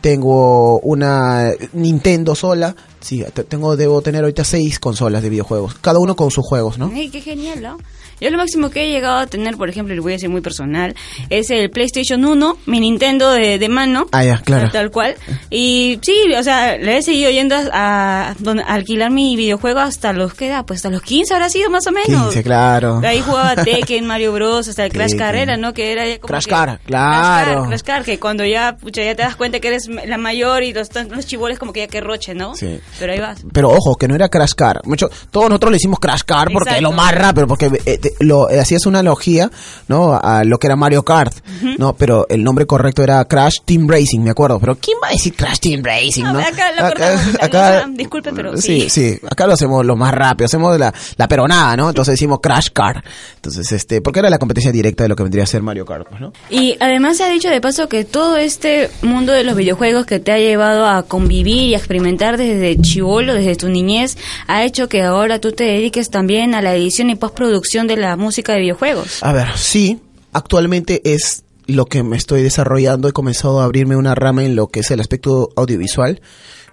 tengo 0.00 0.78
una 0.80 1.50
Nintendo 1.72 2.34
sola, 2.34 2.74
sí, 3.00 3.22
te- 3.34 3.44
tengo 3.44 3.76
debo 3.76 4.00
tener 4.02 4.22
ahorita 4.22 4.44
seis 4.44 4.78
consolas 4.78 5.22
de 5.22 5.28
videojuegos, 5.30 5.74
cada 5.80 5.98
uno 5.98 6.16
con 6.16 6.30
sus 6.30 6.44
juegos, 6.46 6.78
¿no? 6.78 6.90
Qué 6.90 7.20
genial, 7.20 7.60
¿no? 7.62 7.78
Yo 8.20 8.30
lo 8.30 8.38
máximo 8.38 8.70
que 8.70 8.84
he 8.84 8.90
llegado 8.90 9.18
a 9.18 9.26
tener, 9.26 9.56
por 9.56 9.68
ejemplo, 9.68 9.94
y 9.94 9.96
lo 9.96 10.02
voy 10.02 10.12
a 10.12 10.16
decir 10.16 10.28
muy 10.28 10.40
personal, 10.40 10.94
es 11.30 11.50
el 11.50 11.70
PlayStation 11.70 12.24
1, 12.24 12.58
mi 12.66 12.80
Nintendo 12.80 13.30
de, 13.30 13.58
de 13.58 13.68
mano. 13.68 14.06
Ah, 14.12 14.24
ya, 14.24 14.38
claro. 14.38 14.70
Tal 14.70 14.90
cual. 14.90 15.14
Y 15.50 15.98
sí, 16.02 16.14
o 16.38 16.42
sea, 16.42 16.76
le 16.76 16.98
he 16.98 17.02
seguido 17.02 17.30
yendo 17.30 17.54
a, 17.56 17.60
a 17.72 18.30
a 18.30 18.74
alquilar 18.74 19.10
mi 19.10 19.36
videojuego 19.36 19.80
hasta 19.80 20.12
los, 20.12 20.34
¿qué 20.34 20.48
edad? 20.48 20.64
Pues 20.66 20.78
hasta 20.78 20.90
los 20.90 21.02
15 21.02 21.34
habrá 21.34 21.48
sido 21.48 21.70
más 21.70 21.86
o 21.86 21.92
menos. 21.92 22.24
15, 22.24 22.42
claro. 22.42 23.00
Ahí 23.04 23.20
jugaba 23.20 23.56
Tekken, 23.64 24.06
Mario 24.06 24.32
Bros, 24.32 24.68
hasta 24.68 24.84
el 24.84 24.92
Crash. 24.92 25.16
Carrera, 25.16 25.56
¿no? 25.56 25.72
Que 25.74 25.92
era 25.92 26.06
ya 26.06 26.18
como 26.18 26.28
Crash 26.28 26.44
que- 26.44 26.50
Car, 26.50 26.80
claro. 26.84 27.44
Crash 27.44 27.54
Car, 27.56 27.68
Crash 27.68 27.82
Car, 27.82 28.04
que 28.04 28.18
cuando 28.18 28.44
ya, 28.44 28.76
pucha, 28.76 29.02
ya 29.02 29.14
te 29.14 29.22
das 29.22 29.36
cuenta 29.36 29.60
que 29.60 29.68
eres 29.68 29.88
la 29.88 30.18
mayor 30.18 30.62
y 30.62 30.72
los, 30.72 30.88
los 31.10 31.26
chiboles 31.26 31.58
como 31.58 31.72
que 31.72 31.80
ya 31.80 31.86
que 31.88 32.00
roche, 32.00 32.34
¿no? 32.34 32.54
Sí. 32.54 32.78
Pero 32.98 33.12
ahí 33.12 33.18
vas. 33.20 33.42
Pero 33.52 33.70
ojo, 33.70 33.96
que 33.96 34.08
no 34.08 34.14
era 34.14 34.28
Crash 34.28 34.52
Car. 34.54 34.80
Mucho, 34.84 35.08
todos 35.30 35.48
nosotros 35.48 35.72
le 35.72 35.76
hicimos 35.78 35.98
Crash 35.98 36.22
Car 36.24 36.48
porque 36.52 36.76
es 36.76 36.82
lo 36.82 36.92
más 36.92 37.14
rápido, 37.14 37.46
porque 37.46 37.66
eh, 37.86 38.00
lo 38.18 38.50
eh, 38.50 38.60
hacías 38.60 38.86
una 38.86 39.00
analogía, 39.00 39.50
¿no? 39.88 40.18
A 40.20 40.44
lo 40.44 40.58
que 40.58 40.66
era 40.66 40.76
Mario 40.76 41.04
Kart, 41.04 41.34
¿no? 41.78 41.94
Pero 41.94 42.26
el 42.28 42.42
nombre 42.44 42.66
correcto 42.66 43.02
era 43.02 43.24
Crash 43.24 43.58
Team 43.64 43.88
Racing, 43.88 44.20
me 44.20 44.30
acuerdo. 44.30 44.58
Pero 44.60 44.76
¿quién 44.76 44.98
va 45.02 45.08
a 45.08 45.12
decir 45.12 45.34
Crash 45.34 45.58
Team 45.58 45.82
Racing, 45.82 46.24
No, 46.24 46.34
no? 46.34 46.40
acá 46.40 46.72
lo 46.72 47.50
sea, 47.50 47.86
no, 47.86 47.94
disculpe, 47.94 48.32
pero 48.32 48.56
sí. 48.56 48.88
sí. 48.88 49.00
Sí, 49.00 49.18
acá 49.28 49.46
lo 49.46 49.54
hacemos 49.54 49.84
lo 49.84 49.96
más 49.96 50.12
rápido, 50.12 50.46
hacemos 50.46 50.78
la, 50.78 50.92
la 51.16 51.28
peronada, 51.28 51.76
¿no? 51.76 51.88
Entonces 51.88 52.12
decimos 52.12 52.40
Crash 52.42 52.68
Car. 52.72 53.02
Entonces, 53.36 53.70
este, 53.72 54.00
porque 54.00 54.20
era 54.20 54.28
la 54.28 54.38
competencia 54.38 54.72
directa 54.72 55.04
de 55.04 55.08
lo 55.08 55.16
que 55.16 55.22
vendría 55.22 55.44
a 55.44 55.46
ser 55.46 55.62
Mario 55.62 55.86
Kart, 55.86 56.06
pues, 56.08 56.20
¿no? 56.20 56.32
Y 56.50 56.76
además 56.80 57.16
se 57.16 57.24
ha 57.24 57.28
dicho 57.30 57.48
de 57.48 57.60
paso 57.60 57.88
que 57.88 58.04
todo 58.04 58.36
este 58.36 58.90
mundo 59.02 59.32
de 59.32 59.44
los 59.44 59.56
videojuegos 59.56 60.06
que 60.06 60.20
te 60.20 60.32
ha 60.32 60.38
llevado 60.38 60.86
a 60.86 61.02
convivir 61.04 61.68
y 61.68 61.74
a 61.74 61.78
experimentar 61.78 62.36
desde 62.36 62.80
chivolo, 62.80 63.34
desde 63.34 63.56
tu 63.56 63.68
niñez, 63.68 64.16
ha 64.46 64.64
hecho 64.64 64.88
que 64.88 65.02
ahora 65.02 65.38
tú 65.40 65.52
te 65.52 65.64
dediques 65.64 66.10
también 66.10 66.54
a 66.54 66.62
la 66.62 66.74
edición 66.74 67.10
y 67.10 67.14
postproducción 67.14 67.86
de 67.86 67.96
la 68.00 68.16
música 68.16 68.52
de 68.52 68.60
videojuegos. 68.60 69.22
A 69.22 69.32
ver, 69.32 69.48
sí, 69.56 70.00
actualmente 70.32 71.00
es 71.04 71.44
lo 71.66 71.86
que 71.86 72.02
me 72.02 72.16
estoy 72.16 72.42
desarrollando. 72.42 73.08
He 73.08 73.12
comenzado 73.12 73.60
a 73.60 73.64
abrirme 73.64 73.96
una 73.96 74.14
rama 74.14 74.44
en 74.44 74.56
lo 74.56 74.68
que 74.68 74.80
es 74.80 74.90
el 74.90 75.00
aspecto 75.00 75.50
audiovisual. 75.56 76.20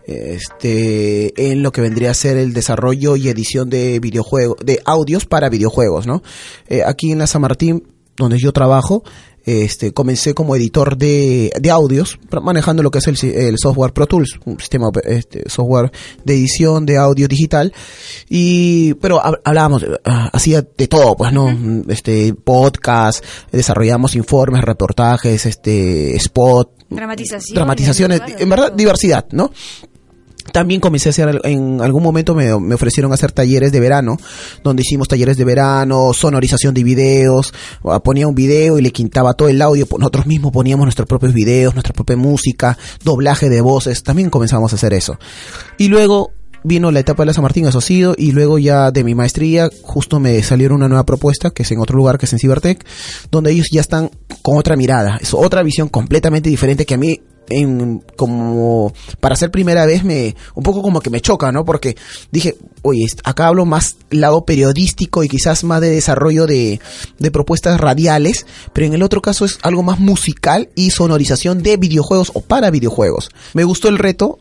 Este, 0.06 1.52
en 1.52 1.64
lo 1.64 1.74
que 1.74 1.82
vendría 1.82 2.12
a 2.12 2.14
ser 2.14 2.38
el 2.38 2.54
desarrollo 2.54 3.18
y 3.18 3.28
edición 3.28 3.70
de 3.70 4.00
videojuegos, 4.00 4.58
de 4.64 4.82
audios 4.86 5.26
para 5.26 5.50
videojuegos, 5.50 6.08
¿no? 6.08 6.24
Eh, 6.70 6.82
aquí 6.86 7.12
en 7.12 7.20
la 7.20 7.28
San 7.28 7.42
Martín, 7.42 7.84
donde 8.16 8.38
yo 8.38 8.54
trabajo, 8.54 9.04
este, 9.48 9.94
comencé 9.94 10.34
como 10.34 10.56
editor 10.58 10.98
de, 10.98 11.52
de 11.58 11.72
audios, 11.72 12.20
manejando 12.44 12.84
lo 12.84 12.92
que 12.92 13.00
es 13.00 13.08
el, 13.08 13.18
el 13.34 13.58
software 13.58 13.94
Pro 13.94 14.06
Tools, 14.06 14.40
un 14.46 14.60
sistema, 14.60 14.90
este, 15.06 15.50
software 15.50 15.90
de 16.26 16.34
edición 16.36 16.86
de 16.86 16.98
audio 16.98 17.28
digital. 17.30 17.72
Y, 18.30 18.94
pero 18.96 19.22
hab- 19.22 19.40
hablábamos, 19.46 19.86
ah, 20.04 20.30
hacía 20.34 20.62
de 20.62 20.88
todo, 20.88 21.16
pues, 21.16 21.32
¿no? 21.32 21.50
Este, 21.88 22.34
podcast, 22.34 23.24
desarrollamos 23.52 24.16
informes, 24.16 24.62
reportajes, 24.64 25.46
este, 25.46 26.16
spot, 26.18 26.72
Dramatización. 26.90 27.56
dramatizaciones, 27.56 28.22
en 28.40 28.50
verdad, 28.50 28.72
diversidad, 28.74 29.26
¿no? 29.32 29.52
También 30.52 30.80
comencé 30.80 31.10
a 31.10 31.12
hacer, 31.12 31.42
en 31.44 31.82
algún 31.82 32.04
momento 32.04 32.34
me, 32.34 32.58
me, 32.60 32.76
ofrecieron 32.76 33.14
hacer 33.14 33.32
talleres 33.32 33.72
de 33.72 33.80
verano, 33.80 34.18
donde 34.64 34.82
hicimos 34.82 35.08
talleres 35.08 35.38
de 35.38 35.44
verano, 35.44 36.14
sonorización 36.14 36.74
de 36.74 36.84
videos, 36.84 37.54
ponía 38.04 38.28
un 38.28 38.36
video 38.36 38.80
y 38.80 38.82
le 38.82 38.92
quintaba 38.92 39.34
todo 39.34 39.50
el 39.50 39.62
audio, 39.62 39.86
nosotros 39.98 40.26
mismos 40.26 40.52
poníamos 40.52 40.86
nuestros 40.86 41.08
propios 41.08 41.34
videos, 41.34 41.74
nuestra 41.74 41.94
propia 41.94 42.18
música, 42.18 42.78
doblaje 43.04 43.50
de 43.50 43.62
voces, 43.62 44.04
también 44.04 44.30
comenzamos 44.30 44.74
a 44.74 44.76
hacer 44.76 44.94
eso. 44.94 45.18
Y 45.78 45.90
luego 45.90 46.32
vino 46.64 46.92
la 46.92 47.00
etapa 47.00 47.24
de 47.24 47.28
la 47.28 47.34
San 47.34 47.44
Martín 47.44 47.66
asociado 47.66 48.16
y 48.18 48.32
luego 48.32 48.58
ya 48.60 48.92
de 48.92 49.04
mi 49.04 49.16
maestría 49.16 49.70
justo 49.84 50.20
me 50.20 50.42
salieron 50.44 50.78
una 50.78 50.88
nueva 50.88 51.06
propuesta 51.06 51.52
que 51.52 51.64
es 51.64 51.72
en 51.72 51.80
otro 51.80 51.96
lugar 51.96 52.18
que 52.18 52.26
es 52.26 52.34
en 52.34 52.40
Cibertech 52.40 52.86
donde 53.32 53.52
ellos 53.52 53.68
ya 53.72 53.82
están 53.82 54.10
con 54.42 54.58
otra 54.58 54.76
mirada 54.76 55.18
es 55.22 55.34
otra 55.34 55.64
visión 55.64 55.88
completamente 55.88 56.50
diferente 56.50 56.86
que 56.86 56.96
a 56.96 56.98
mí 56.98 57.22
en, 57.50 58.04
como 58.16 58.94
para 59.20 59.36
ser 59.36 59.52
primera 59.52 59.86
vez 59.86 60.04
me 60.04 60.36
un 60.56 60.64
poco 60.64 60.82
como 60.82 61.02
que 61.02 61.10
me 61.10 61.22
choca, 61.22 61.52
¿no? 61.52 61.66
Porque 61.66 61.96
dije, 62.32 62.56
oye, 62.82 63.06
acá 63.24 63.48
hablo 63.48 63.66
más 63.66 63.98
lado 64.10 64.46
periodístico 64.46 65.24
y 65.24 65.30
quizás 65.30 65.64
más 65.64 65.82
de 65.82 65.90
desarrollo 65.90 66.46
de, 66.46 66.80
de 67.20 67.32
propuestas 67.32 67.80
radiales, 67.80 68.46
pero 68.74 68.88
en 68.88 68.94
el 68.94 69.04
otro 69.04 69.22
caso 69.22 69.46
es 69.46 69.60
algo 69.62 69.84
más 69.84 70.00
musical 70.00 70.70
y 70.76 70.92
sonorización 70.92 71.64
de 71.64 71.78
videojuegos 71.78 72.32
o 72.34 72.42
para 72.42 72.70
videojuegos. 72.70 73.30
Me 73.54 73.64
gustó 73.64 73.90
el 73.90 73.98
reto, 73.98 74.40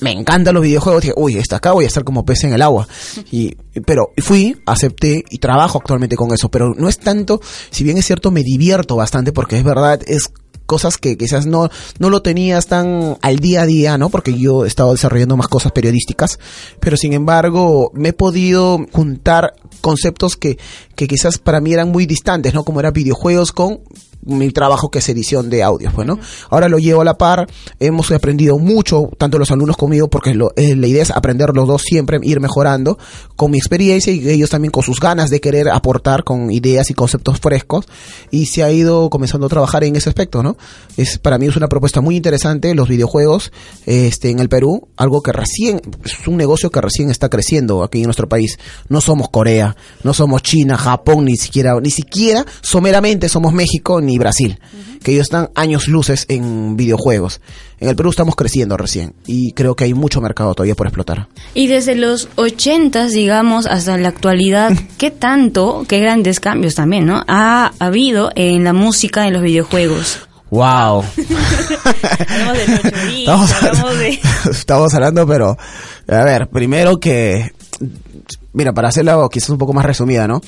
me 0.00 0.12
encantan 0.12 0.54
los 0.54 0.62
videojuegos, 0.62 1.02
dije, 1.02 1.14
uy, 1.16 1.36
está 1.36 1.56
acá 1.56 1.72
voy 1.72 1.84
a 1.84 1.88
estar 1.88 2.04
como 2.04 2.24
pez 2.24 2.44
en 2.44 2.52
el 2.52 2.62
agua. 2.62 2.86
Y, 3.32 3.54
pero 3.86 4.12
fui, 4.18 4.56
acepté 4.66 5.24
y 5.30 5.38
trabajo 5.38 5.78
actualmente 5.78 6.16
con 6.16 6.32
eso, 6.32 6.48
pero 6.50 6.74
no 6.74 6.88
es 6.88 6.98
tanto, 6.98 7.40
si 7.70 7.84
bien 7.84 7.96
es 7.96 8.06
cierto, 8.06 8.30
me 8.30 8.42
divierto 8.42 8.96
bastante 8.96 9.32
porque 9.32 9.56
es 9.56 9.62
verdad, 9.62 10.00
es 10.06 10.32
cosas 10.70 10.98
que 10.98 11.18
quizás 11.18 11.46
no, 11.46 11.68
no 11.98 12.10
lo 12.10 12.22
tenías 12.22 12.68
tan 12.68 13.18
al 13.22 13.40
día 13.40 13.62
a 13.62 13.66
día, 13.66 13.98
¿no? 13.98 14.08
Porque 14.08 14.38
yo 14.38 14.64
he 14.64 14.68
estado 14.68 14.92
desarrollando 14.92 15.36
más 15.36 15.48
cosas 15.48 15.72
periodísticas, 15.72 16.38
pero 16.78 16.96
sin 16.96 17.12
embargo 17.12 17.90
me 17.92 18.10
he 18.10 18.12
podido 18.12 18.78
juntar 18.92 19.54
conceptos 19.80 20.36
que, 20.36 20.58
que 20.94 21.08
quizás 21.08 21.38
para 21.38 21.60
mí 21.60 21.72
eran 21.72 21.88
muy 21.90 22.06
distantes, 22.06 22.54
¿no? 22.54 22.62
Como 22.62 22.78
eran 22.78 22.92
videojuegos 22.92 23.50
con 23.50 23.80
mi 24.22 24.50
trabajo 24.50 24.90
que 24.90 24.98
es 24.98 25.08
edición 25.08 25.50
de 25.50 25.62
audios, 25.62 25.94
bueno 25.94 26.16
pues, 26.16 26.28
Ahora 26.50 26.68
lo 26.68 26.78
llevo 26.78 27.02
a 27.02 27.04
la 27.04 27.16
par, 27.16 27.46
hemos 27.78 28.10
aprendido 28.10 28.58
mucho, 28.58 29.08
tanto 29.18 29.38
los 29.38 29.50
alumnos 29.50 29.76
conmigo, 29.76 30.08
porque 30.08 30.34
lo, 30.34 30.52
eh, 30.56 30.76
la 30.76 30.86
idea 30.86 31.02
es 31.02 31.10
aprender 31.10 31.50
los 31.54 31.66
dos 31.66 31.82
siempre, 31.82 32.18
ir 32.22 32.40
mejorando 32.40 32.98
con 33.36 33.50
mi 33.50 33.58
experiencia 33.58 34.12
y 34.12 34.28
ellos 34.28 34.50
también 34.50 34.72
con 34.72 34.82
sus 34.82 35.00
ganas 35.00 35.30
de 35.30 35.40
querer 35.40 35.68
aportar 35.68 36.24
con 36.24 36.50
ideas 36.50 36.90
y 36.90 36.94
conceptos 36.94 37.40
frescos 37.40 37.86
y 38.30 38.46
se 38.46 38.62
ha 38.62 38.70
ido 38.70 39.10
comenzando 39.10 39.46
a 39.46 39.50
trabajar 39.50 39.84
en 39.84 39.96
ese 39.96 40.08
aspecto, 40.08 40.42
¿no? 40.42 40.56
Es, 40.96 41.18
para 41.18 41.38
mí 41.38 41.46
es 41.46 41.56
una 41.56 41.68
propuesta 41.68 42.00
muy 42.00 42.16
interesante 42.16 42.74
los 42.74 42.88
videojuegos 42.88 43.52
este, 43.86 44.30
en 44.30 44.40
el 44.40 44.48
Perú, 44.48 44.88
algo 44.96 45.22
que 45.22 45.32
recién, 45.32 45.80
es 46.04 46.26
un 46.26 46.36
negocio 46.36 46.70
que 46.70 46.80
recién 46.80 47.10
está 47.10 47.28
creciendo 47.28 47.82
aquí 47.82 47.98
en 47.98 48.04
nuestro 48.04 48.28
país. 48.28 48.58
No 48.88 49.00
somos 49.00 49.28
Corea, 49.30 49.76
no 50.02 50.14
somos 50.14 50.42
China, 50.42 50.76
Japón, 50.76 51.24
ni 51.24 51.36
siquiera, 51.36 51.78
ni 51.80 51.90
siquiera 51.90 52.44
someramente 52.62 53.28
somos 53.28 53.52
México, 53.52 54.00
Brasil, 54.18 54.58
que 55.02 55.12
ellos 55.12 55.24
están 55.24 55.50
años 55.54 55.88
luces 55.88 56.26
en 56.28 56.76
videojuegos. 56.76 57.40
En 57.78 57.88
el 57.88 57.96
Perú 57.96 58.10
estamos 58.10 58.36
creciendo 58.36 58.76
recién 58.76 59.14
y 59.26 59.52
creo 59.52 59.74
que 59.74 59.84
hay 59.84 59.94
mucho 59.94 60.20
mercado 60.20 60.54
todavía 60.54 60.74
por 60.74 60.86
explotar. 60.86 61.28
Y 61.54 61.66
desde 61.66 61.94
los 61.94 62.28
80, 62.36 63.06
digamos, 63.06 63.66
hasta 63.66 63.96
la 63.96 64.08
actualidad, 64.08 64.72
¿qué 64.98 65.10
tanto, 65.10 65.84
qué 65.88 66.00
grandes 66.00 66.40
cambios 66.40 66.74
también, 66.74 67.06
¿no? 67.06 67.24
Ha 67.26 67.72
habido 67.78 68.30
en 68.34 68.64
la 68.64 68.72
música, 68.72 69.26
en 69.26 69.32
los 69.32 69.42
videojuegos. 69.42 70.20
¡Wow! 70.50 71.04
hablamos 72.28 72.82
de 72.82 73.18
estamos, 73.20 73.52
hablamos 73.52 73.98
de... 73.98 74.20
estamos 74.50 74.94
hablando, 74.94 75.26
pero, 75.26 75.56
a 76.08 76.24
ver, 76.24 76.48
primero 76.48 76.98
que, 76.98 77.52
mira, 78.52 78.72
para 78.72 78.88
hacerla 78.88 79.16
quizás 79.30 79.50
un 79.50 79.58
poco 79.58 79.72
más 79.72 79.84
resumida, 79.84 80.26
¿no? 80.26 80.40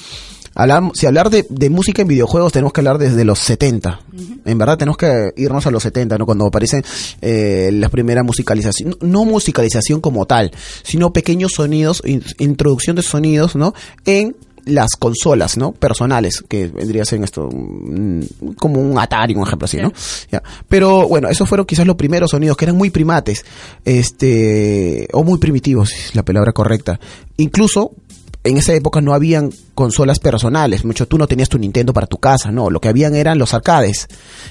Si 0.94 1.06
hablar 1.06 1.30
de, 1.30 1.70
música 1.70 2.02
en 2.02 2.08
videojuegos 2.08 2.52
tenemos 2.52 2.72
que 2.72 2.80
hablar 2.80 2.98
desde 2.98 3.24
los 3.24 3.38
70. 3.38 4.00
En 4.44 4.58
verdad 4.58 4.76
tenemos 4.76 4.96
que 4.96 5.32
irnos 5.36 5.66
a 5.66 5.70
los 5.70 5.82
70, 5.82 6.18
¿no? 6.18 6.26
Cuando 6.26 6.46
aparecen 6.46 6.84
eh, 7.20 7.70
las 7.72 7.90
primeras 7.90 8.24
musicalizaciones. 8.24 8.96
No, 9.00 9.24
musicalización 9.24 10.00
como 10.00 10.26
tal, 10.26 10.52
sino 10.82 11.12
pequeños 11.12 11.52
sonidos, 11.54 12.02
introducción 12.38 12.96
de 12.96 13.02
sonidos, 13.02 13.56
¿no? 13.56 13.74
En 14.04 14.36
las 14.64 14.90
consolas, 14.98 15.56
¿no? 15.56 15.72
Personales, 15.72 16.42
que 16.48 16.68
vendría 16.68 17.02
a 17.02 17.04
ser 17.04 17.22
esto, 17.22 17.48
mm, 17.52 18.20
como 18.58 18.80
un 18.80 18.98
Atari, 18.98 19.34
un 19.34 19.46
ejemplo 19.46 19.64
así, 19.64 19.78
¿no? 19.78 19.92
Pero 20.68 21.08
bueno, 21.08 21.28
esos 21.28 21.48
fueron 21.48 21.66
quizás 21.66 21.86
los 21.86 21.96
primeros 21.96 22.30
sonidos 22.30 22.56
que 22.56 22.64
eran 22.66 22.76
muy 22.76 22.90
primates, 22.90 23.44
este, 23.84 25.08
o 25.12 25.24
muy 25.24 25.38
primitivos, 25.38 25.92
es 25.92 26.14
la 26.14 26.24
palabra 26.24 26.52
correcta. 26.52 27.00
Incluso 27.36 27.92
en 28.44 28.56
esa 28.56 28.74
época 28.74 29.00
no 29.00 29.14
habían 29.14 29.50
consolas 29.74 30.18
personales, 30.18 30.84
mucho 30.84 31.06
tú 31.06 31.16
no 31.16 31.26
tenías 31.26 31.48
tu 31.48 31.58
Nintendo 31.58 31.92
para 31.92 32.06
tu 32.06 32.18
casa, 32.18 32.50
no, 32.50 32.70
lo 32.70 32.80
que 32.80 32.88
habían 32.88 33.14
eran 33.14 33.38
los 33.38 33.54
arcades, 33.54 34.08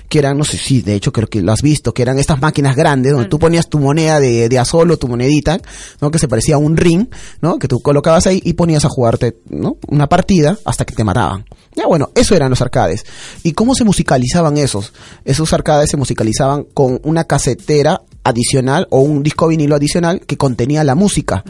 que 0.09 0.19
eran, 0.19 0.37
no 0.37 0.43
sé 0.43 0.57
si, 0.57 0.81
de 0.81 0.95
hecho 0.95 1.11
creo 1.11 1.27
que 1.27 1.41
lo 1.41 1.51
has 1.51 1.61
visto, 1.61 1.93
que 1.93 2.01
eran 2.01 2.17
estas 2.17 2.41
máquinas 2.41 2.75
grandes 2.75 3.11
donde 3.11 3.27
tú 3.29 3.37
ponías 3.37 3.69
tu 3.69 3.79
moneda 3.79 4.19
de, 4.19 4.49
de 4.49 4.97
tu 4.99 5.07
monedita, 5.07 5.59
¿no? 5.99 6.11
Que 6.11 6.19
se 6.19 6.27
parecía 6.27 6.55
a 6.55 6.57
un 6.57 6.77
ring, 6.77 7.07
¿no? 7.41 7.59
Que 7.59 7.67
tú 7.67 7.81
colocabas 7.81 8.27
ahí 8.27 8.41
y 8.43 8.53
ponías 8.53 8.85
a 8.85 8.89
jugarte, 8.89 9.37
¿no? 9.49 9.77
Una 9.87 10.07
partida 10.07 10.57
hasta 10.65 10.85
que 10.85 10.95
te 10.95 11.03
mataban. 11.03 11.45
Ya 11.75 11.85
bueno, 11.87 12.11
eso 12.15 12.35
eran 12.35 12.49
los 12.49 12.61
arcades. 12.61 13.05
¿Y 13.43 13.53
cómo 13.53 13.75
se 13.75 13.83
musicalizaban 13.83 14.57
esos? 14.57 14.93
Esos 15.25 15.53
arcades 15.53 15.89
se 15.89 15.97
musicalizaban 15.97 16.65
con 16.73 16.99
una 17.03 17.23
casetera 17.25 18.01
adicional 18.23 18.87
o 18.91 19.01
un 19.01 19.23
disco 19.23 19.47
vinilo 19.47 19.75
adicional 19.75 20.21
que 20.21 20.37
contenía 20.37 20.83
la 20.83 20.95
música, 20.95 21.43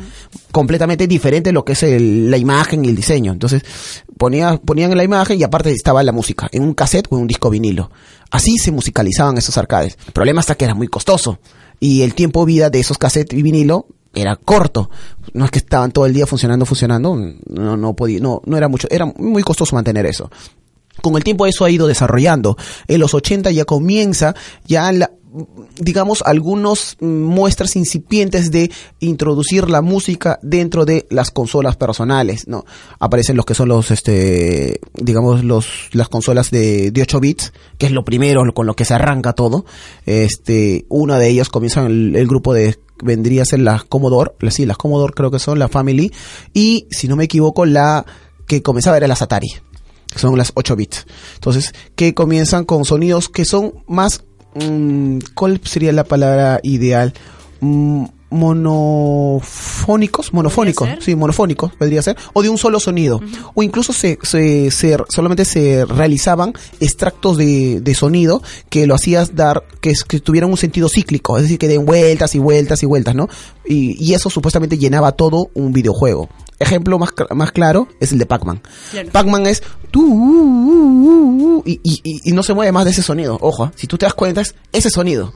completamente 0.52 1.08
diferente 1.08 1.50
de 1.50 1.54
lo 1.54 1.66
que 1.66 1.74
es 1.74 1.84
la 1.84 2.38
imagen 2.38 2.86
y 2.86 2.90
el 2.90 2.96
diseño. 2.96 3.32
Entonces, 3.32 3.64
ponía, 4.18 4.58
ponían 4.58 4.96
la 4.96 5.04
imagen 5.04 5.40
y 5.40 5.44
aparte 5.44 5.72
estaba 5.72 6.04
la 6.04 6.12
música, 6.12 6.48
en 6.52 6.64
un 6.64 6.74
cassette 6.74 7.08
o 7.10 7.16
en 7.16 7.24
un 7.24 7.28
disco 7.28 7.50
vinilo. 7.50 7.92
Así 8.30 8.58
se 8.58 8.72
musicalizaban 8.72 9.38
esos 9.38 9.58
arcades. 9.58 9.98
El 10.08 10.14
problema 10.14 10.42
está 10.42 10.56
que 10.56 10.66
era 10.66 10.76
muy 10.76 10.88
costoso 10.88 11.40
y 11.80 12.02
el 12.04 12.14
tiempo 12.14 12.42
de 12.42 12.46
vida 12.46 12.70
de 12.70 12.80
esos 12.80 12.98
cassettes 12.98 13.38
y 13.38 13.42
vinilo 13.42 13.88
era 14.14 14.36
corto. 14.36 14.90
No 15.34 15.46
es 15.46 15.52
que 15.52 15.60
estaban 15.60 15.92
todo 15.92 16.06
el 16.06 16.14
día 16.14 16.26
funcionando, 16.26 16.66
funcionando, 16.66 17.16
no, 17.16 17.78
no 17.78 17.96
podía, 17.96 18.20
no, 18.20 18.42
no 18.46 18.58
era 18.58 18.68
mucho, 18.68 18.88
era 18.90 19.06
muy 19.06 19.44
costoso 19.44 19.76
mantener 19.76 20.06
eso. 20.06 20.30
Con 21.02 21.16
el 21.16 21.24
tiempo 21.24 21.46
eso 21.48 21.66
ha 21.66 21.70
ido 21.70 21.88
desarrollando. 21.88 22.58
En 22.88 23.00
los 23.00 23.14
80 23.14 23.52
ya 23.52 23.66
comienza 23.66 24.36
ya 24.66 24.92
la, 24.92 25.12
digamos, 25.80 26.24
algunos 26.26 26.98
muestras 27.00 27.76
incipientes 27.76 28.52
de 28.52 28.72
introducir 29.00 29.70
la 29.70 29.82
música 29.82 30.40
dentro 30.42 30.86
de 30.86 31.08
las 31.10 31.32
consolas 31.32 31.78
personales, 31.78 32.48
¿no? 32.48 32.66
Aparecen 33.00 33.38
los 33.38 33.46
que 33.46 33.54
son 33.54 33.70
los, 33.70 33.92
este, 33.92 34.80
digamos, 34.94 35.44
los, 35.44 35.90
las 35.94 36.10
consolas 36.10 36.52
de, 36.52 36.92
de 36.92 37.02
8 37.02 37.20
bits, 37.20 37.54
que 37.78 37.86
es 37.86 37.92
lo 37.92 38.04
primero 38.04 38.42
con 38.54 38.66
lo 38.66 38.76
que 38.76 38.86
se 38.86 38.94
arranca 38.94 39.34
todo. 39.34 39.66
Este, 40.06 40.86
una 40.90 41.18
de 41.18 41.30
ellas 41.30 41.50
comienza 41.50 41.86
el, 41.86 42.16
el 42.16 42.28
grupo 42.28 42.54
de 42.54 42.78
vendría 43.04 43.42
a 43.42 43.46
ser 43.46 43.60
las 43.60 43.84
Commodore, 43.86 44.34
sí, 44.50 44.66
las 44.66 44.78
Commodore 44.78 45.14
creo 45.14 45.32
que 45.32 45.40
son 45.40 45.58
la 45.58 45.70
Family, 45.70 46.12
y 46.54 46.88
si 46.92 47.08
no 47.08 47.16
me 47.16 47.24
equivoco, 47.24 47.66
la 47.66 48.06
que 48.46 48.62
comenzaba 48.62 48.98
era 48.98 49.08
las 49.08 49.24
Atari, 49.24 49.50
son 50.16 50.38
las 50.38 50.52
8 50.54 50.76
bits. 50.76 51.08
Entonces, 51.36 51.74
que 51.96 52.14
comienzan 52.14 52.66
con 52.66 52.86
sonidos 52.86 53.28
que 53.28 53.46
son 53.46 53.74
más 53.88 54.24
Mm, 54.24 54.31
¿cuál 55.34 55.60
sería 55.64 55.92
la 55.92 56.04
palabra 56.04 56.60
ideal? 56.64 57.14
Mm, 57.60 58.06
monofónicos, 58.32 60.34
monofónicos, 60.34 60.90
sí, 61.02 61.16
monofónicos, 61.16 61.74
podría 61.74 62.02
ser, 62.02 62.16
o 62.32 62.42
de 62.42 62.50
un 62.50 62.58
solo 62.58 62.80
sonido, 62.80 63.20
o 63.54 63.62
incluso 63.62 63.92
se, 63.92 64.18
se, 64.24 64.72
solamente 65.10 65.44
se 65.44 65.84
realizaban 65.86 66.54
extractos 66.80 67.36
de, 67.38 67.82
de 67.82 67.94
sonido 67.94 68.42
que 68.70 68.88
lo 68.88 68.96
hacías 68.96 69.36
dar, 69.36 69.66
que, 69.82 69.92
que 70.08 70.22
tuvieran 70.22 70.50
un 70.50 70.56
sentido 70.56 70.88
cíclico, 70.88 71.36
es 71.38 71.44
decir, 71.44 71.60
que 71.60 71.68
den 71.68 71.86
vueltas 71.86 72.34
y 72.34 72.40
vueltas 72.40 72.82
y 72.84 72.86
vueltas, 72.86 73.16
¿no? 73.16 73.28
Y, 73.66 74.02
y 74.02 74.14
eso 74.14 74.30
supuestamente 74.30 74.78
llenaba 74.78 75.12
todo 75.12 75.50
un 75.54 75.74
videojuego. 75.74 76.30
Ejemplo 76.62 77.00
más, 77.00 77.10
más 77.32 77.52
claro 77.52 77.88
es 78.00 78.12
el 78.12 78.20
de 78.20 78.28
Pac-Man. 78.28 78.62
Pac-Man 79.12 79.48
es 79.48 79.64
y, 81.66 81.80
y, 81.84 82.02
y, 82.04 82.32
no 82.34 82.44
se 82.44 82.54
mueve 82.54 82.72
más 82.72 82.86
de 82.86 82.92
ese 82.92 83.02
sonido. 83.02 83.38
Ojo, 83.42 83.72
si 83.76 83.88
tú 83.88 83.98
te 83.98 84.06
das 84.06 84.14
cuenta 84.14 84.42
es 84.42 84.54
ese 84.72 84.90
sonido. 84.92 85.34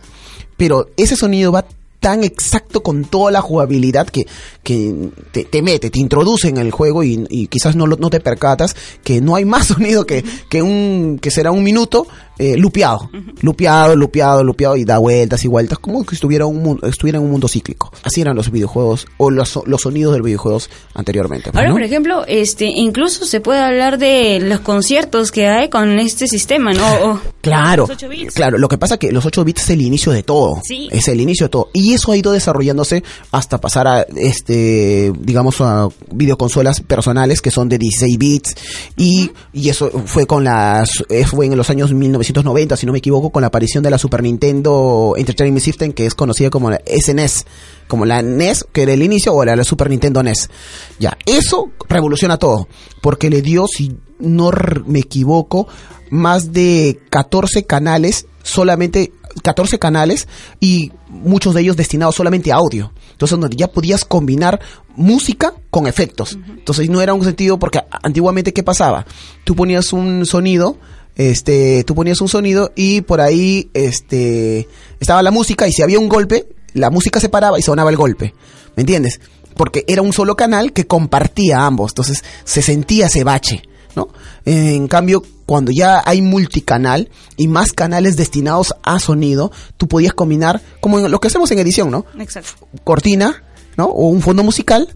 Pero 0.56 0.90
ese 0.98 1.16
sonido 1.16 1.52
va 1.52 1.66
tan 2.00 2.24
exacto 2.24 2.84
con 2.84 3.06
toda 3.06 3.32
la 3.32 3.42
jugabilidad 3.42 4.08
que, 4.08 4.28
que 4.64 5.10
te, 5.32 5.62
mete, 5.62 5.90
te 5.90 6.00
introduce 6.00 6.48
en 6.48 6.58
el 6.58 6.72
juego 6.72 7.04
y, 7.04 7.48
quizás 7.48 7.76
no, 7.76 7.88
no 7.88 8.10
te 8.10 8.20
percatas 8.20 8.76
que 9.04 9.22
no 9.22 9.36
hay 9.36 9.46
más 9.46 9.68
sonido 9.76 10.06
que, 10.06 10.24
que, 10.50 10.62
un, 10.62 11.20
que 11.22 11.32
será 11.32 11.52
un 11.52 11.64
minuto 11.64 12.08
eh, 12.38 12.58
lupeado, 12.58 13.10
lupeado, 13.42 13.96
lupeado, 13.96 14.44
lupeado 14.44 14.76
y 14.76 14.84
da 14.84 14.98
vueltas 14.98 15.46
y 15.46 15.48
vueltas, 15.48 15.80
como 15.80 16.06
que 16.06 16.16
estuviera, 16.16 16.46
un, 16.46 16.82
estuviera 16.84 17.18
en 17.18 17.24
un 17.24 17.32
mundo 17.32 17.48
cíclico. 17.48 17.94
Así 18.04 18.20
eran 18.20 18.36
los 18.36 18.52
videojuegos 18.52 19.08
o 19.18 19.32
los, 19.32 19.58
los 19.66 19.82
sonidos 19.82 20.12
de 20.12 20.20
los 20.20 20.26
videojuegos 20.26 20.70
anteriormente. 20.94 21.52
Ahora, 21.54 21.72
por 21.72 21.82
ejemplo, 21.82 22.26
este, 22.28 22.66
incluso 22.66 23.26
se 23.26 23.40
puede 23.40 23.62
hablar 23.62 23.98
de 23.98 24.42
los 24.42 24.60
conciertos 24.60 25.32
que 25.32 25.48
hay 25.48 25.70
con 25.70 25.98
este 25.98 26.28
sistema, 26.28 26.74
¿no? 26.74 27.22
claro, 27.40 27.88
claro. 28.34 28.58
Lo 28.58 28.68
que 28.68 28.78
pasa 28.78 28.96
es 28.96 29.00
que 29.00 29.12
los 29.14 29.26
8 29.26 29.46
bits 29.46 29.64
es 29.64 29.70
el 29.70 29.82
inicio 29.82 30.12
de 30.12 30.24
todo. 30.24 30.62
Es 30.92 31.08
el 31.08 31.22
inicio 31.22 31.46
de 31.46 31.50
todo. 31.50 31.70
Y 31.72 31.85
Y 31.86 31.94
eso 31.94 32.12
ha 32.12 32.18
ido 32.18 32.32
desarrollándose 32.32 33.04
hasta 33.32 33.62
pasar 33.62 33.88
a, 33.88 34.02
este, 34.16 35.14
digamos, 35.20 35.62
a 35.62 35.88
videoconsolas 36.12 36.82
personales 36.82 37.44
que 37.44 37.52
son 37.52 37.70
de 37.70 37.78
16 37.78 38.18
bits. 38.18 38.56
Y, 38.98 39.30
y 39.54 39.70
eso 39.70 39.92
fue 40.08 40.26
con 40.26 40.44
las, 40.44 40.90
eh, 41.10 41.28
fue 41.28 41.46
en 41.46 41.56
los 41.56 41.70
años 41.70 41.94
1990, 41.94 42.76
si 42.76 42.88
no 42.88 42.92
me 42.92 42.98
equivoco, 42.98 43.30
con 43.30 43.42
la 43.42 43.50
aparición 43.50 43.84
de 43.84 43.92
la 43.92 44.00
Super 44.00 44.24
Nintendo 44.24 45.14
Entertainment 45.16 45.64
System, 45.64 45.94
que 45.94 46.08
es 46.08 46.16
conocida 46.16 46.50
como 46.50 46.72
la 46.72 46.82
SNES 46.88 47.46
como 47.88 48.04
la 48.04 48.24
NES, 48.24 48.66
que 48.72 48.82
era 48.82 48.94
el 48.94 49.04
inicio, 49.04 49.36
o 49.36 49.46
la, 49.46 49.56
la 49.56 49.64
Super 49.64 49.92
Nintendo 49.92 50.24
NES. 50.24 50.50
Ya, 50.98 51.16
eso 51.28 51.70
revoluciona 51.88 52.38
todo, 52.38 52.68
porque 53.00 53.30
le 53.30 53.44
dio, 53.44 53.68
si 53.68 53.96
no 54.18 54.50
me 54.88 55.02
equivoco, 55.02 55.68
más 56.10 56.52
de 56.52 57.00
14 57.12 57.66
canales, 57.66 58.26
solamente 58.46 59.12
14 59.44 59.80
canales, 59.80 60.28
y 60.60 60.92
muchos 61.10 61.54
de 61.54 61.62
ellos 61.62 61.76
destinados 61.76 62.16
solamente 62.16 62.52
a 62.52 62.56
audio. 62.56 62.94
Entonces, 63.12 63.38
donde 63.38 63.58
ya 63.58 63.68
podías 63.68 64.06
combinar 64.06 64.62
música 64.96 65.54
con 65.70 65.88
efectos. 65.88 66.38
Entonces, 66.48 66.90
no 66.90 67.02
era 67.02 67.14
un 67.14 67.24
sentido, 67.24 67.60
porque 67.60 67.82
antiguamente, 68.04 68.54
¿qué 68.54 68.64
pasaba? 68.64 69.06
Tú 69.44 69.56
ponías 69.56 69.92
un 69.92 70.26
sonido, 70.26 70.78
este, 71.16 71.84
tú 71.84 71.96
ponías 71.96 72.22
un 72.22 72.30
sonido 72.30 72.72
y 72.76 73.02
por 73.02 73.20
ahí, 73.20 73.70
este, 73.74 74.68
estaba 75.00 75.24
la 75.24 75.32
música 75.32 75.68
y 75.68 75.72
si 75.72 75.82
había 75.82 76.00
un 76.00 76.08
golpe, 76.08 76.48
la 76.74 76.90
música 76.92 77.20
se 77.20 77.30
paraba 77.30 77.58
y 77.58 77.62
sonaba 77.62 77.90
el 77.90 77.98
golpe. 77.98 78.34
¿Me 78.76 78.82
entiendes? 78.82 79.20
Porque 79.56 79.86
era 79.88 80.02
un 80.02 80.14
solo 80.14 80.36
canal 80.36 80.72
que 80.72 80.86
compartía 80.86 81.66
ambos. 81.66 81.92
Entonces 81.92 82.24
se 82.44 82.62
sentía 82.62 83.08
ese 83.08 83.24
bache, 83.24 83.64
¿no? 83.96 84.10
En 84.46 84.88
cambio, 84.88 85.24
cuando 85.46 85.72
ya 85.72 86.02
hay 86.06 86.22
multicanal 86.22 87.10
y 87.38 87.48
más 87.48 87.72
canales 87.72 88.18
destinados 88.18 88.74
a 88.84 89.00
sonido, 89.00 89.52
tú 89.78 89.88
podías 89.88 90.14
combinar, 90.14 90.62
como 90.80 91.00
en 91.00 91.12
lo 91.12 91.20
que 91.20 91.28
hacemos 91.28 91.52
en 91.52 91.60
edición, 91.60 91.92
¿no? 91.92 92.06
Exacto. 92.20 92.68
cortina, 92.84 93.44
¿no? 93.78 93.86
O 93.86 94.08
un 94.08 94.22
fondo 94.22 94.44
musical 94.44 94.88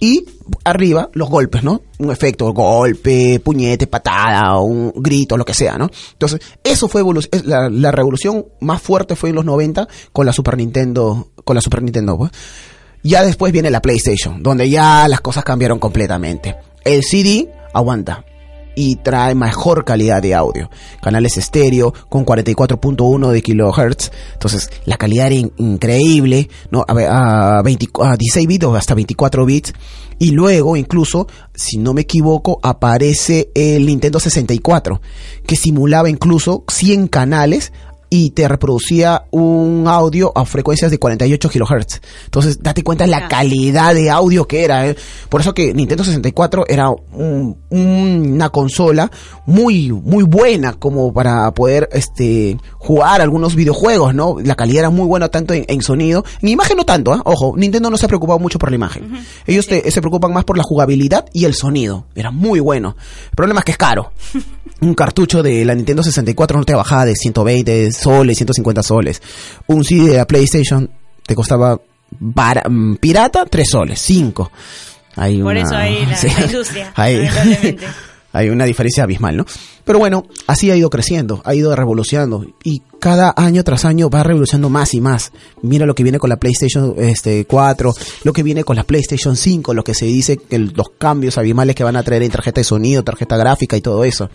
y 0.00 0.24
arriba 0.64 1.10
los 1.12 1.28
golpes, 1.28 1.62
¿no? 1.62 1.82
Un 1.98 2.10
efecto, 2.10 2.52
golpe, 2.52 3.40
puñete, 3.40 3.86
patada, 3.86 4.58
un 4.58 4.92
grito, 4.96 5.36
lo 5.36 5.44
que 5.44 5.54
sea, 5.54 5.78
¿no? 5.78 5.90
Entonces, 6.12 6.40
eso 6.64 6.88
fue 6.88 7.04
la, 7.44 7.68
la 7.70 7.90
revolución 7.92 8.46
más 8.60 8.82
fuerte 8.82 9.16
fue 9.16 9.30
en 9.30 9.36
los 9.36 9.44
90 9.44 9.86
con 10.12 10.26
la 10.26 10.32
Super 10.32 10.56
Nintendo, 10.56 11.28
con 11.44 11.54
la 11.54 11.62
Super 11.62 11.82
Nintendo, 11.82 12.16
pues. 12.16 12.32
Ya 13.04 13.24
después 13.24 13.52
viene 13.52 13.70
la 13.70 13.82
PlayStation, 13.82 14.42
donde 14.42 14.70
ya 14.70 15.08
las 15.08 15.20
cosas 15.20 15.44
cambiaron 15.44 15.80
completamente. 15.80 16.56
El 16.84 17.02
CD 17.02 17.52
aguanta 17.72 18.24
y 18.74 18.96
trae 18.96 19.34
mejor 19.34 19.84
calidad 19.84 20.22
de 20.22 20.34
audio. 20.34 20.70
Canales 21.00 21.36
estéreo 21.36 21.92
con 22.08 22.24
44.1 22.24 23.30
de 23.30 23.42
kilohertz. 23.42 24.10
Entonces, 24.32 24.70
la 24.84 24.96
calidad 24.96 25.26
era 25.26 25.34
in- 25.36 25.52
increíble, 25.58 26.48
¿no? 26.70 26.84
A, 26.86 26.94
ver, 26.94 27.08
a 27.10 27.62
20 27.62 27.88
a 28.02 28.16
16 28.16 28.46
bits 28.46 28.64
o 28.66 28.74
hasta 28.74 28.94
24 28.94 29.44
bits. 29.46 29.72
Y 30.18 30.30
luego, 30.30 30.76
incluso, 30.76 31.26
si 31.54 31.78
no 31.78 31.94
me 31.94 32.02
equivoco, 32.02 32.60
aparece 32.62 33.50
el 33.54 33.86
Nintendo 33.86 34.20
64, 34.20 35.00
que 35.46 35.56
simulaba 35.56 36.08
incluso 36.08 36.64
100 36.68 37.08
canales 37.08 37.72
y 38.14 38.28
te 38.32 38.46
reproducía 38.46 39.24
un 39.30 39.84
audio 39.88 40.32
a 40.36 40.44
frecuencias 40.44 40.90
de 40.90 40.98
48 40.98 41.48
kilohertz. 41.48 42.02
Entonces, 42.26 42.58
date 42.62 42.82
cuenta 42.82 43.06
la 43.06 43.26
calidad 43.26 43.94
de 43.94 44.10
audio 44.10 44.46
que 44.46 44.64
era. 44.64 44.86
¿eh? 44.86 44.96
Por 45.30 45.40
eso 45.40 45.54
que 45.54 45.72
Nintendo 45.72 46.04
64 46.04 46.66
era 46.68 46.90
un- 46.90 47.56
un- 47.70 48.32
una 48.34 48.50
consola 48.50 49.10
muy, 49.46 49.90
muy 49.92 50.24
buena 50.24 50.74
como 50.74 51.10
para 51.14 51.50
poder 51.52 51.88
este, 51.92 52.58
jugar 52.76 53.22
algunos 53.22 53.54
videojuegos, 53.54 54.14
¿no? 54.14 54.36
La 54.44 54.56
calidad 54.56 54.80
era 54.80 54.90
muy 54.90 55.06
buena 55.06 55.30
tanto 55.30 55.54
en, 55.54 55.64
en 55.66 55.80
sonido. 55.80 56.22
En 56.42 56.48
imagen 56.50 56.76
no 56.76 56.84
tanto, 56.84 57.14
¿ah? 57.14 57.22
Ojo, 57.24 57.54
Nintendo 57.56 57.88
no 57.88 57.96
se 57.96 58.04
ha 58.04 58.08
preocupado 58.08 58.38
mucho 58.38 58.58
por 58.58 58.68
la 58.68 58.76
imagen. 58.76 59.10
Ellos 59.46 59.66
te- 59.66 59.90
se 59.90 60.00
preocupan 60.02 60.34
más 60.34 60.44
por 60.44 60.58
la 60.58 60.64
jugabilidad 60.64 61.24
y 61.32 61.46
el 61.46 61.54
sonido. 61.54 62.04
Era 62.14 62.30
muy 62.30 62.60
bueno. 62.60 62.94
El 63.30 63.36
problema 63.36 63.60
es 63.60 63.64
que 63.64 63.72
es 63.72 63.78
caro 63.78 64.12
un 64.82 64.94
cartucho 64.94 65.42
de 65.42 65.64
la 65.64 65.74
Nintendo 65.74 66.02
64 66.02 66.58
no 66.58 66.64
te 66.66 66.74
bajaba 66.74 67.06
de 67.06 67.14
120 67.16 67.92
soles, 68.02 68.36
150 68.36 68.82
soles. 68.82 69.22
Un 69.66 69.84
CD 69.84 70.10
de 70.10 70.16
la 70.18 70.26
PlayStation 70.26 70.90
te 71.26 71.34
costaba 71.34 71.80
bara- 72.10 72.68
mm, 72.68 72.96
pirata 72.96 73.44
3 73.46 73.68
soles, 73.70 74.00
5. 74.00 74.50
Hay 75.16 75.40
Por 75.42 75.52
una- 75.52 75.62
eso 75.62 75.76
hay 75.76 76.06
la, 76.06 76.16
sí. 76.16 76.28
la 76.36 76.44
industria, 76.46 76.92
Hay-. 76.96 77.28
hay 78.32 78.48
una 78.48 78.64
diferencia 78.64 79.04
abismal, 79.04 79.36
¿no? 79.36 79.46
Pero 79.84 79.98
bueno, 79.98 80.26
así 80.46 80.70
ha 80.70 80.76
ido 80.76 80.90
creciendo, 80.90 81.42
ha 81.44 81.54
ido 81.54 81.74
revolucionando 81.74 82.46
y 82.62 82.82
cada 83.00 83.34
año 83.36 83.64
tras 83.64 83.84
año 83.84 84.08
va 84.08 84.22
revolucionando 84.22 84.70
más 84.70 84.94
y 84.94 85.00
más. 85.00 85.32
Mira 85.60 85.86
lo 85.86 85.94
que 85.94 86.04
viene 86.04 86.20
con 86.20 86.30
la 86.30 86.36
PlayStation 86.36 86.94
este 86.98 87.44
4, 87.46 87.92
lo 88.22 88.32
que 88.32 88.42
viene 88.44 88.62
con 88.62 88.76
la 88.76 88.84
PlayStation 88.84 89.36
5, 89.36 89.74
lo 89.74 89.82
que 89.82 89.94
se 89.94 90.06
dice 90.06 90.36
que 90.36 90.58
los 90.58 90.90
cambios 90.98 91.36
abismales 91.36 91.74
que 91.74 91.82
van 91.82 91.96
a 91.96 92.02
traer 92.04 92.22
en 92.22 92.30
tarjeta 92.30 92.60
de 92.60 92.64
sonido, 92.64 93.02
tarjeta 93.02 93.36
gráfica 93.36 93.76
y 93.76 93.80
todo 93.80 94.04
eso. 94.04 94.30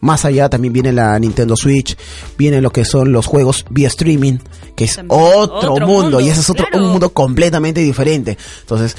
Más 0.00 0.24
allá 0.24 0.48
también 0.48 0.72
viene 0.72 0.92
la 0.92 1.18
Nintendo 1.18 1.56
Switch, 1.56 1.96
vienen 2.38 2.62
lo 2.62 2.70
que 2.70 2.84
son 2.84 3.12
los 3.12 3.26
juegos 3.26 3.66
vía 3.70 3.88
streaming, 3.88 4.38
que 4.74 4.84
es 4.84 4.98
otro, 5.08 5.74
Otro 5.74 5.86
mundo, 5.86 5.86
mundo, 5.86 6.20
y 6.20 6.28
ese 6.28 6.40
es 6.40 6.50
otro 6.50 6.66
claro. 6.66 6.84
un 6.86 6.92
mundo 6.92 7.10
completamente 7.10 7.80
diferente. 7.80 8.36
Entonces, 8.60 8.96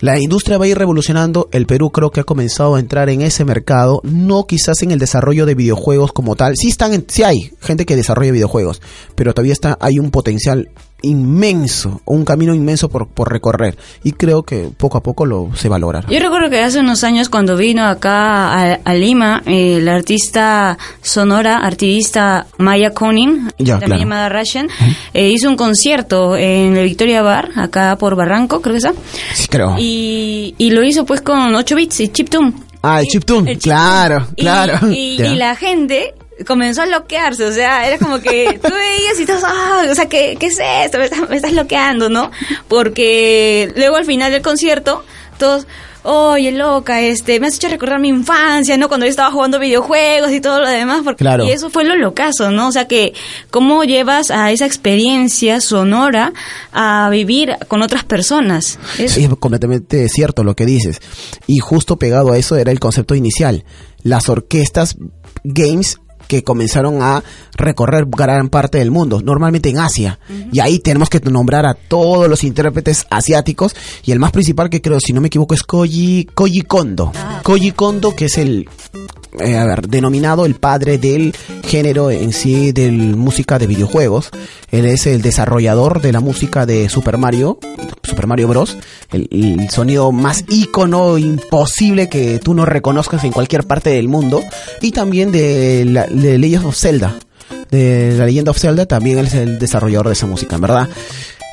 la 0.00 0.18
industria 0.20 0.58
va 0.58 0.64
a 0.66 0.68
ir 0.68 0.76
revolucionando. 0.78 1.48
El 1.52 1.66
Perú 1.66 1.90
creo 1.90 2.10
que 2.10 2.20
ha 2.20 2.24
comenzado 2.24 2.74
a 2.74 2.80
entrar 2.80 3.08
en 3.08 3.22
ese 3.22 3.44
mercado. 3.44 4.00
No 4.04 4.46
quizás 4.46 4.82
en 4.82 4.90
el 4.90 4.98
desarrollo 4.98 5.46
de 5.46 5.54
videojuegos 5.54 6.12
como 6.12 6.36
tal. 6.36 6.54
Sí 6.56 6.68
están, 6.68 6.92
en- 6.92 7.06
sí 7.08 7.22
hay 7.22 7.52
gente 7.60 7.86
que 7.86 7.96
desarrolla 7.96 8.32
videojuegos, 8.32 8.82
pero 9.14 9.32
todavía 9.32 9.52
está, 9.54 9.78
hay 9.80 9.98
un 9.98 10.10
potencial 10.10 10.68
inmenso, 11.02 12.00
un 12.04 12.24
camino 12.24 12.54
inmenso 12.54 12.88
por, 12.88 13.06
por 13.08 13.30
recorrer. 13.30 13.76
Y 14.02 14.12
creo 14.12 14.42
que 14.42 14.70
poco 14.76 14.98
a 14.98 15.02
poco 15.02 15.26
lo 15.26 15.50
se 15.54 15.68
valora. 15.68 16.00
Yo 16.08 16.18
recuerdo 16.20 16.50
que 16.50 16.60
hace 16.62 16.80
unos 16.80 17.04
años 17.04 17.28
cuando 17.28 17.56
vino 17.56 17.84
acá 17.86 18.52
a, 18.52 18.72
a 18.84 18.94
Lima, 18.94 19.42
eh, 19.46 19.80
la 19.82 19.94
artista 19.94 20.78
sonora, 21.02 21.58
artista 21.58 22.46
Maya 22.58 22.90
Conin, 22.90 23.48
Ya, 23.58 23.74
también 23.78 23.88
claro. 23.88 24.00
llamada 24.02 24.28
Russian, 24.28 24.68
eh, 25.14 25.28
hizo 25.28 25.48
un 25.48 25.56
concierto 25.56 26.36
en 26.36 26.76
el 26.76 26.84
Victoria 26.84 27.22
Bar, 27.22 27.50
acá 27.56 27.96
por 27.98 28.16
Barranco, 28.16 28.60
creo 28.60 28.74
que 28.74 28.78
está. 28.78 28.92
Sí, 29.34 29.46
creo. 29.48 29.76
Y, 29.78 30.54
y 30.58 30.70
lo 30.70 30.82
hizo 30.84 31.04
pues 31.04 31.20
con 31.20 31.54
8 31.54 31.76
bits 31.76 32.00
y 32.00 32.08
chiptune. 32.08 32.52
ah, 32.82 33.00
el 33.00 33.06
chiptune. 33.06 33.56
Claro. 33.58 34.26
Y- 34.36 34.42
claro. 34.42 34.90
Y 34.90 35.18
la 35.36 35.54
gente 35.56 36.14
comenzó 36.44 36.82
a 36.82 36.86
bloquearse, 36.86 37.44
o 37.44 37.52
sea, 37.52 37.86
era 37.86 37.98
como 37.98 38.20
que 38.20 38.58
tú 38.62 38.68
veías 38.72 39.18
y 39.20 39.24
todos, 39.26 39.42
ah, 39.44 39.84
o 39.90 39.94
sea, 39.94 40.08
¿qué, 40.08 40.36
qué 40.38 40.46
es 40.46 40.58
esto? 40.84 40.98
Me 40.98 41.04
estás, 41.04 41.28
me 41.28 41.36
estás 41.36 41.52
bloqueando, 41.52 42.08
¿no? 42.10 42.30
Porque 42.68 43.72
luego 43.76 43.96
al 43.96 44.04
final 44.04 44.30
del 44.32 44.42
concierto, 44.42 45.04
todos, 45.38 45.66
oye, 46.02 46.52
loca, 46.52 47.00
este, 47.00 47.40
me 47.40 47.46
has 47.48 47.56
hecho 47.56 47.68
recordar 47.68 47.98
mi 48.00 48.08
infancia, 48.08 48.76
¿no? 48.76 48.88
Cuando 48.88 49.06
yo 49.06 49.10
estaba 49.10 49.30
jugando 49.32 49.58
videojuegos 49.58 50.30
y 50.32 50.40
todo 50.40 50.60
lo 50.60 50.68
demás, 50.68 51.00
porque 51.04 51.24
Claro. 51.24 51.44
y 51.46 51.50
eso 51.50 51.70
fue 51.70 51.84
lo 51.84 51.96
locazo, 51.96 52.50
¿no? 52.50 52.68
O 52.68 52.72
sea, 52.72 52.86
que 52.86 53.12
cómo 53.50 53.82
llevas 53.84 54.30
a 54.30 54.52
esa 54.52 54.66
experiencia 54.66 55.60
sonora 55.60 56.32
a 56.72 57.08
vivir 57.10 57.56
con 57.68 57.82
otras 57.82 58.04
personas. 58.04 58.78
Es- 58.98 59.12
Sí, 59.12 59.24
es 59.24 59.30
completamente 59.40 60.08
cierto 60.08 60.44
lo 60.44 60.54
que 60.54 60.66
dices. 60.66 61.00
Y 61.46 61.58
justo 61.58 61.96
pegado 61.98 62.32
a 62.32 62.38
eso 62.38 62.56
era 62.56 62.70
el 62.72 62.78
concepto 62.78 63.14
inicial. 63.14 63.64
Las 64.02 64.28
orquestas 64.28 64.96
games 65.42 65.98
que 66.28 66.42
comenzaron 66.42 67.02
a 67.02 67.22
recorrer 67.56 68.06
gran 68.06 68.48
parte 68.48 68.78
del 68.78 68.90
mundo, 68.90 69.20
normalmente 69.22 69.68
en 69.68 69.78
Asia. 69.78 70.18
Y 70.52 70.60
ahí 70.60 70.78
tenemos 70.78 71.08
que 71.08 71.20
nombrar 71.20 71.66
a 71.66 71.74
todos 71.74 72.28
los 72.28 72.44
intérpretes 72.44 73.06
asiáticos 73.10 73.74
y 74.04 74.12
el 74.12 74.18
más 74.18 74.32
principal 74.32 74.70
que 74.70 74.82
creo, 74.82 75.00
si 75.00 75.12
no 75.12 75.20
me 75.20 75.28
equivoco, 75.28 75.54
es 75.54 75.62
Koji, 75.62 76.28
Koji 76.34 76.62
Kondo. 76.62 77.12
Koji 77.42 77.72
Kondo, 77.72 78.14
que 78.14 78.26
es 78.26 78.38
el 78.38 78.68
eh, 79.38 79.56
a 79.56 79.66
ver, 79.66 79.86
denominado 79.88 80.46
el 80.46 80.54
padre 80.54 80.96
del 80.96 81.34
género 81.66 82.10
en 82.10 82.32
sí 82.32 82.72
de 82.72 82.90
música 82.90 83.58
de 83.58 83.66
videojuegos. 83.66 84.30
Él 84.70 84.86
es 84.86 85.06
el 85.06 85.22
desarrollador 85.22 86.00
de 86.00 86.12
la 86.12 86.20
música 86.20 86.64
de 86.66 86.88
Super 86.88 87.18
Mario, 87.18 87.58
Super 88.02 88.26
Mario 88.26 88.48
Bros. 88.48 88.76
El, 89.12 89.68
sonido 89.70 90.12
más 90.12 90.44
ícono 90.48 91.18
imposible 91.18 92.08
que 92.08 92.38
tú 92.38 92.54
no 92.54 92.64
reconozcas 92.64 93.24
en 93.24 93.32
cualquier 93.32 93.64
parte 93.64 93.90
del 93.90 94.08
mundo. 94.08 94.42
Y 94.80 94.92
también 94.92 95.32
de, 95.32 95.84
la, 95.86 96.06
de 96.06 96.58
of 96.58 96.76
Zelda. 96.76 97.16
De 97.70 98.14
la 98.16 98.26
leyenda 98.26 98.52
of 98.52 98.58
Zelda 98.58 98.86
también 98.86 99.18
es 99.18 99.34
el 99.34 99.58
desarrollador 99.58 100.06
de 100.06 100.12
esa 100.12 100.26
música, 100.26 100.54
en 100.56 100.60
verdad. 100.62 100.88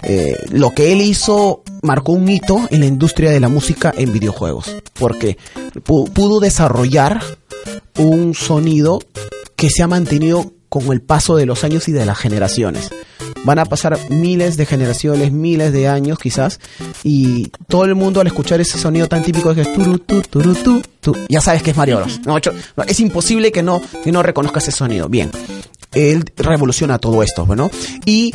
Eh, 0.03 0.35
lo 0.51 0.71
que 0.71 0.91
él 0.91 1.01
hizo 1.01 1.63
marcó 1.81 2.11
un 2.11 2.27
hito 2.29 2.67
en 2.71 2.81
la 2.81 2.85
industria 2.85 3.31
de 3.31 3.39
la 3.39 3.49
música 3.49 3.93
en 3.97 4.11
videojuegos. 4.13 4.75
Porque 4.93 5.37
pu- 5.85 6.11
pudo 6.11 6.39
desarrollar 6.39 7.21
un 7.97 8.33
sonido 8.35 8.99
que 9.63 9.69
se 9.69 9.81
ha 9.81 9.87
mantenido 9.87 10.51
con 10.67 10.91
el 10.91 11.01
paso 11.01 11.37
de 11.37 11.45
los 11.45 11.63
años 11.63 11.87
y 11.87 11.93
de 11.93 12.05
las 12.05 12.17
generaciones. 12.17 12.89
Van 13.45 13.59
a 13.59 13.63
pasar 13.63 13.97
miles 14.09 14.57
de 14.57 14.65
generaciones, 14.65 15.31
miles 15.31 15.71
de 15.71 15.87
años 15.87 16.19
quizás, 16.19 16.59
y 17.01 17.47
todo 17.69 17.85
el 17.85 17.95
mundo 17.95 18.19
al 18.19 18.27
escuchar 18.27 18.59
ese 18.59 18.77
sonido 18.77 19.07
tan 19.07 19.23
típico 19.23 19.55
que 19.55 19.61
es 19.61 19.71
turu, 19.71 19.99
tu, 19.99 20.21
turu, 20.23 20.53
tu, 20.99 21.15
ya 21.29 21.39
sabes 21.39 21.63
que 21.63 21.71
es 21.71 21.77
Mario 21.77 21.99
Bros. 21.99 22.19
No, 22.25 22.35
es 22.85 22.99
imposible 22.99 23.53
que 23.53 23.63
no, 23.63 23.81
que 24.03 24.11
no 24.11 24.21
reconozcas 24.21 24.67
ese 24.67 24.75
sonido. 24.75 25.07
Bien, 25.07 25.31
él 25.93 26.25
revoluciona 26.37 26.97
todo 26.99 27.23
esto, 27.23 27.45
¿no? 27.55 27.69
Y 28.05 28.33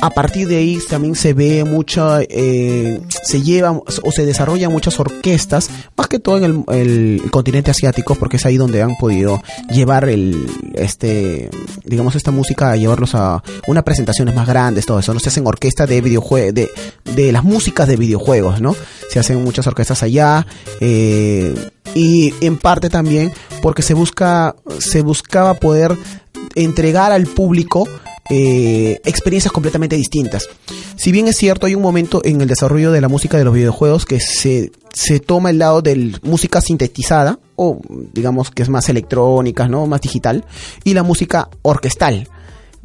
a 0.00 0.10
partir 0.10 0.48
de 0.48 0.56
ahí 0.56 0.78
también 0.88 1.14
se 1.14 1.34
ve 1.34 1.64
mucha, 1.64 2.20
eh, 2.22 3.00
se 3.22 3.42
lleva 3.42 3.72
o 3.72 4.12
se 4.12 4.24
desarrollan 4.24 4.72
muchas 4.72 4.98
orquestas, 4.98 5.68
más 5.96 6.08
que 6.08 6.18
todo 6.18 6.38
en 6.38 6.44
el, 6.44 6.64
el, 6.74 7.30
continente 7.30 7.70
asiático, 7.70 8.14
porque 8.14 8.38
es 8.38 8.46
ahí 8.46 8.56
donde 8.56 8.82
han 8.82 8.96
podido 8.96 9.42
llevar 9.70 10.08
el, 10.08 10.46
este, 10.74 11.50
digamos, 11.84 12.14
esta 12.14 12.30
música, 12.30 12.70
a 12.70 12.76
llevarlos 12.76 13.14
a 13.14 13.42
unas 13.66 13.84
presentaciones 13.84 14.34
más 14.34 14.46
grandes, 14.46 14.86
todo 14.86 14.98
eso, 14.98 15.12
¿no? 15.12 15.20
Se 15.20 15.28
hacen 15.28 15.46
orquestas 15.46 15.88
de 15.88 16.00
videojuegos, 16.00 16.54
de, 16.54 16.70
de 17.14 17.32
las 17.32 17.44
músicas 17.44 17.86
de 17.86 17.96
videojuegos, 17.96 18.60
¿no? 18.60 18.74
Se 19.10 19.18
hacen 19.18 19.44
muchas 19.44 19.66
orquestas 19.66 20.02
allá, 20.02 20.46
eh, 20.80 21.54
y 21.94 22.32
en 22.40 22.56
parte 22.56 22.88
también 22.88 23.32
porque 23.62 23.82
se 23.82 23.94
busca, 23.94 24.54
se 24.78 25.02
buscaba 25.02 25.54
poder 25.54 25.96
entregar 26.54 27.12
al 27.12 27.26
público 27.26 27.86
eh, 28.32 29.00
experiencias 29.04 29.52
completamente 29.52 29.96
distintas. 29.96 30.48
Si 30.96 31.10
bien 31.10 31.26
es 31.26 31.36
cierto, 31.36 31.66
hay 31.66 31.74
un 31.74 31.82
momento 31.82 32.20
en 32.24 32.40
el 32.40 32.46
desarrollo 32.46 32.92
de 32.92 33.00
la 33.00 33.08
música 33.08 33.36
de 33.36 33.44
los 33.44 33.54
videojuegos 33.54 34.04
que 34.06 34.20
se, 34.20 34.70
se 34.92 35.18
toma 35.18 35.50
el 35.50 35.58
lado 35.58 35.82
de 35.82 36.14
música 36.22 36.60
sintetizada, 36.60 37.40
o 37.56 37.80
digamos 38.12 38.50
que 38.50 38.62
es 38.62 38.68
más 38.68 38.88
electrónica, 38.88 39.66
¿no? 39.66 39.86
Más 39.86 40.00
digital, 40.00 40.44
y 40.84 40.94
la 40.94 41.02
música 41.02 41.48
orquestal. 41.62 42.28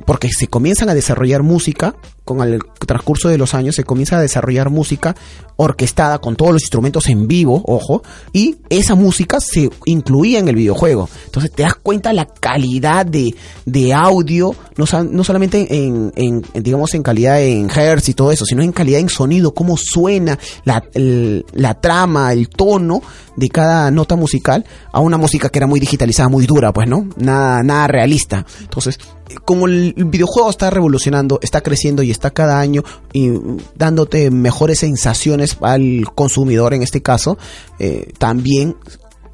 Porque 0.06 0.30
se 0.30 0.48
comienzan 0.48 0.90
a 0.90 0.96
desarrollar 0.96 1.44
música, 1.44 1.96
con 2.26 2.42
el 2.42 2.60
transcurso 2.86 3.30
de 3.30 3.38
los 3.38 3.54
años 3.54 3.76
se 3.76 3.84
comienza 3.84 4.18
a 4.18 4.22
desarrollar 4.22 4.70
música 4.70 5.16
orquestada 5.58 6.18
con 6.20 6.36
todos 6.36 6.52
los 6.52 6.64
instrumentos 6.64 7.08
en 7.08 7.28
vivo, 7.28 7.62
ojo, 7.66 8.04
y 8.34 8.58
esa 8.70 8.96
música 8.96 9.40
se 9.40 9.70
incluía 9.86 10.40
en 10.40 10.48
el 10.50 10.56
videojuego. 10.56 11.08
Entonces 11.26 11.52
te 11.52 11.64
das 11.64 11.76
cuenta 11.76 12.12
la 12.12 12.26
calidad 12.26 13.06
de, 13.06 13.34
de 13.66 13.94
audio, 13.94 14.54
no, 14.76 14.86
no 15.04 15.24
solamente 15.24 15.68
en, 15.70 16.44
digamos, 16.56 16.94
en 16.96 17.04
calidad 17.04 17.42
en 17.42 17.70
hertz 17.70 18.10
y 18.10 18.14
todo 18.14 18.32
eso, 18.32 18.44
sino 18.44 18.64
en 18.64 18.72
calidad 18.72 19.00
en 19.00 19.10
sonido, 19.10 19.54
cómo 19.54 19.78
suena 19.78 20.38
la, 20.66 20.84
la 20.94 21.80
trama, 21.80 22.34
el 22.34 22.50
tono 22.50 23.02
de 23.36 23.50
cada 23.50 23.92
nota 23.92 24.16
musical 24.16 24.66
a 24.92 25.00
una 25.00 25.18
música 25.18 25.50
que 25.50 25.60
era 25.60 25.68
muy 25.68 25.80
digitalizada, 25.80 26.28
muy 26.28 26.46
dura, 26.46 26.74
pues, 26.74 26.90
¿no? 26.90 27.08
Nada, 27.18 27.64
nada 27.64 27.88
realista. 27.88 28.46
Entonces, 28.62 29.00
como 29.44 29.68
el 29.68 29.94
videojuego 29.94 30.50
está 30.50 30.70
revolucionando, 30.70 31.40
está 31.42 31.62
creciendo 31.62 32.04
y 32.04 32.12
está 32.16 32.32
cada 32.32 32.60
año 32.60 32.84
y 33.14 33.32
dándote 33.76 34.32
mejores 34.32 34.80
sensaciones 34.80 35.58
al 35.62 36.06
consumidor 36.16 36.74
en 36.74 36.82
este 36.82 37.02
caso, 37.02 37.38
eh, 37.80 38.12
también 38.18 38.76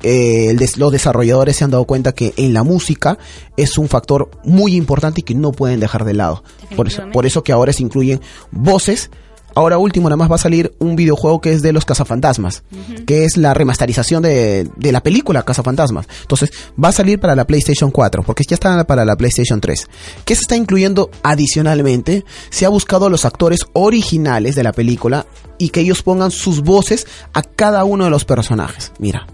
eh, 0.03 0.55
des 0.57 0.77
los 0.77 0.91
desarrolladores 0.91 1.57
se 1.57 1.63
han 1.63 1.71
dado 1.71 1.85
cuenta 1.85 2.13
que 2.13 2.33
en 2.37 2.53
la 2.53 2.63
música 2.63 3.19
es 3.55 3.77
un 3.77 3.87
factor 3.87 4.31
muy 4.43 4.75
importante 4.75 5.21
y 5.21 5.23
que 5.23 5.35
no 5.35 5.51
pueden 5.51 5.79
dejar 5.79 6.05
de 6.05 6.13
lado. 6.13 6.43
Por 6.75 6.87
eso, 6.87 7.03
por 7.13 7.25
eso 7.25 7.43
que 7.43 7.51
ahora 7.51 7.71
se 7.71 7.83
incluyen 7.83 8.19
voces 8.51 9.11
Ahora 9.55 9.77
último, 9.77 10.09
nada 10.09 10.17
más 10.17 10.31
va 10.31 10.35
a 10.35 10.39
salir 10.39 10.73
un 10.79 10.95
videojuego 10.95 11.41
que 11.41 11.51
es 11.51 11.61
de 11.61 11.73
los 11.73 11.85
cazafantasmas, 11.85 12.63
uh 12.71 12.75
-huh. 12.75 13.05
que 13.05 13.25
es 13.25 13.37
la 13.37 13.53
remasterización 13.53 14.23
de, 14.23 14.69
de, 14.75 14.91
la 14.91 15.01
película 15.01 15.43
Cazafantasmas. 15.43 16.07
Entonces, 16.21 16.51
va 16.81 16.89
a 16.89 16.91
salir 16.91 17.19
para 17.19 17.35
la 17.35 17.45
PlayStation 17.45 17.91
4, 17.91 18.23
porque 18.23 18.43
ya 18.47 18.55
está 18.55 18.85
para 18.85 19.05
la 19.05 19.15
PlayStation 19.15 19.59
3. 19.59 19.87
¿Qué 20.25 20.35
se 20.35 20.41
está 20.41 20.55
incluyendo 20.55 21.09
adicionalmente? 21.23 22.23
Se 22.49 22.65
ha 22.65 22.69
buscado 22.69 23.07
a 23.07 23.09
los 23.09 23.25
actores 23.25 23.59
originales 23.73 24.55
de 24.55 24.63
la 24.63 24.71
película 24.71 25.25
y 25.57 25.69
que 25.69 25.81
ellos 25.81 26.01
pongan 26.01 26.31
sus 26.31 26.61
voces 26.61 27.07
a 27.33 27.41
cada 27.41 27.83
uno 27.83 28.05
de 28.05 28.09
los 28.09 28.25
personajes. 28.25 28.91
Mira. 28.99 29.27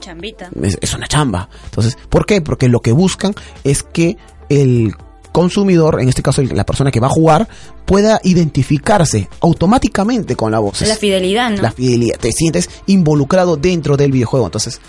Chambita. 0.00 0.50
Es, 0.62 0.78
es 0.80 0.94
una 0.94 1.06
chamba. 1.08 1.48
Entonces, 1.64 1.96
¿por 2.08 2.26
qué? 2.26 2.40
Porque 2.40 2.68
lo 2.68 2.80
que 2.80 2.92
buscan 2.92 3.34
es 3.64 3.82
que 3.82 4.16
el 4.48 4.94
consumidor, 5.36 6.00
en 6.00 6.08
este 6.08 6.22
caso 6.22 6.42
la 6.42 6.64
persona 6.64 6.90
que 6.90 6.98
va 6.98 7.08
a 7.08 7.10
jugar, 7.10 7.46
pueda 7.84 8.22
identificarse 8.24 9.28
automáticamente 9.40 10.34
con 10.34 10.50
la 10.50 10.60
voz. 10.60 10.80
La 10.80 10.96
fidelidad, 10.96 11.50
¿no? 11.50 11.60
La 11.60 11.72
fidelidad. 11.72 12.16
Te 12.18 12.32
sientes 12.32 12.70
involucrado 12.86 13.58
dentro 13.58 13.98
del 13.98 14.12
videojuego. 14.12 14.46
Entonces, 14.46 14.80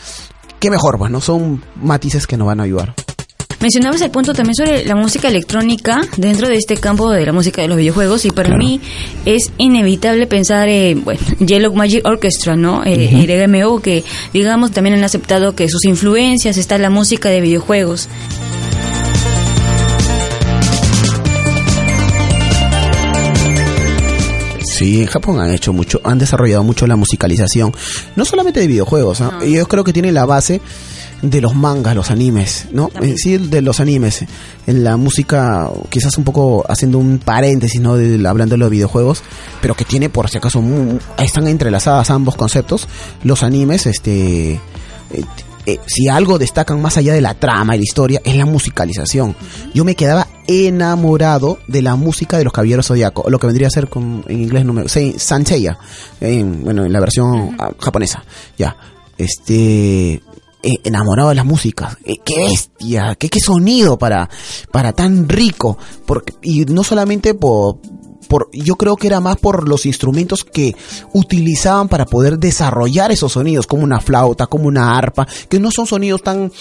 qué 0.57 0.69
mejor, 0.69 0.97
pues, 0.99 1.11
¿no? 1.11 1.19
Son 1.19 1.61
matices 1.75 2.25
que 2.27 2.37
nos 2.37 2.47
van 2.47 2.61
a 2.61 2.63
ayudar. 2.63 2.93
Mencionabas 3.59 3.99
el 3.99 4.09
punto 4.09 4.33
también 4.33 4.55
sobre 4.55 4.85
la 4.85 4.95
música 4.95 5.27
electrónica 5.27 5.99
dentro 6.15 6.47
de 6.47 6.55
este 6.55 6.77
campo 6.77 7.11
de 7.11 7.25
la 7.25 7.33
música 7.33 7.61
de 7.61 7.67
los 7.67 7.75
videojuegos 7.75 8.23
y 8.23 8.31
para 8.31 8.47
claro. 8.47 8.63
mí 8.63 8.79
es 9.25 9.51
inevitable 9.57 10.27
pensar 10.27 10.69
en, 10.69 11.03
bueno, 11.03 11.19
Yellow 11.45 11.73
Magic 11.73 12.05
Orchestra, 12.05 12.55
¿no? 12.55 12.85
Eh, 12.85 13.09
uh 13.11 13.17
-huh. 13.17 13.75
El 13.75 13.81
que 13.81 14.05
digamos 14.31 14.71
también 14.71 14.95
han 14.95 15.03
aceptado 15.03 15.55
que 15.55 15.67
sus 15.67 15.83
influencias 15.83 16.55
está 16.55 16.75
en 16.75 16.83
la 16.83 16.89
música 16.89 17.27
de 17.27 17.41
videojuegos. 17.41 18.07
Sí, 24.77 25.01
en 25.01 25.07
Japón 25.07 25.39
han 25.39 25.51
hecho 25.51 25.73
mucho, 25.73 25.99
han 26.03 26.19
desarrollado 26.19 26.63
mucho 26.63 26.85
la 26.85 26.95
musicalización, 26.95 27.73
no 28.15 28.25
solamente 28.25 28.59
de 28.59 28.67
videojuegos, 28.67 29.21
¿no? 29.21 29.43
yo 29.43 29.67
creo 29.67 29.83
que 29.83 29.91
tiene 29.91 30.11
la 30.11 30.25
base 30.25 30.61
de 31.23 31.41
los 31.41 31.55
mangas, 31.55 31.95
los 31.95 32.11
animes, 32.11 32.67
¿no? 32.71 32.91
Es 33.01 33.09
decir, 33.09 33.49
de 33.49 33.63
los 33.63 33.79
animes. 33.79 34.23
En 34.67 34.83
la 34.83 34.97
música, 34.97 35.67
quizás 35.89 36.15
un 36.19 36.23
poco 36.23 36.63
haciendo 36.69 36.99
un 36.99 37.17
paréntesis, 37.17 37.81
¿no? 37.81 37.97
De, 37.97 38.15
hablando 38.27 38.53
de 38.53 38.59
los 38.59 38.69
videojuegos, 38.69 39.23
pero 39.59 39.73
que 39.73 39.83
tiene, 39.83 40.09
por 40.09 40.29
si 40.29 40.37
acaso, 40.37 40.61
muy, 40.61 40.99
están 41.17 41.47
entrelazadas 41.47 42.11
ambos 42.11 42.35
conceptos. 42.35 42.87
Los 43.23 43.41
animes, 43.41 43.87
este. 43.87 44.59
Eh, 45.69 45.81
si 45.85 46.07
algo 46.07 46.39
destacan 46.39 46.81
más 46.81 46.95
allá 46.95 47.13
de 47.13 47.19
la 47.19 47.33
trama 47.33 47.75
y 47.75 47.79
la 47.79 47.83
historia 47.83 48.21
es 48.23 48.37
la 48.37 48.45
musicalización. 48.45 49.35
Yo 49.73 49.83
me 49.83 49.95
quedaba 49.95 50.25
enamorado 50.47 51.59
de 51.67 51.81
la 51.81 51.97
música 51.97 52.37
de 52.37 52.45
los 52.45 52.53
Caballeros 52.53 52.87
Zodíaco, 52.87 53.29
lo 53.29 53.37
que 53.37 53.47
vendría 53.47 53.67
a 53.67 53.71
ser 53.71 53.89
con, 53.89 54.23
en 54.29 54.43
inglés 54.43 54.63
número 54.63 54.87
Sanseiya, 54.87 55.77
en, 56.21 56.63
bueno, 56.63 56.85
en 56.85 56.93
la 56.93 57.01
versión 57.01 57.57
japonesa. 57.79 58.23
Ya, 58.57 58.77
este 59.17 60.13
eh, 60.13 60.21
enamorado 60.85 61.29
de 61.29 61.35
las 61.35 61.45
músicas. 61.45 61.97
Eh, 62.05 62.15
qué 62.23 62.39
bestia, 62.39 63.15
qué, 63.15 63.27
qué 63.27 63.41
sonido 63.41 63.97
para, 63.97 64.29
para 64.71 64.93
tan 64.93 65.27
rico. 65.27 65.77
Porque, 66.05 66.33
y 66.43 66.63
no 66.63 66.85
solamente 66.85 67.33
por, 67.33 67.79
por, 68.27 68.49
yo 68.51 68.75
creo 68.75 68.95
que 68.95 69.07
era 69.07 69.19
más 69.19 69.37
por 69.37 69.67
los 69.67 69.85
instrumentos 69.85 70.43
que 70.43 70.75
utilizaban 71.13 71.87
para 71.87 72.05
poder 72.05 72.37
desarrollar 72.37 73.11
esos 73.11 73.33
sonidos, 73.33 73.67
como 73.67 73.83
una 73.83 73.99
flauta, 73.99 74.47
como 74.47 74.67
una 74.67 74.97
arpa, 74.97 75.27
que 75.49 75.59
no 75.59 75.71
son 75.71 75.87
sonidos 75.87 76.21
tan, 76.21 76.51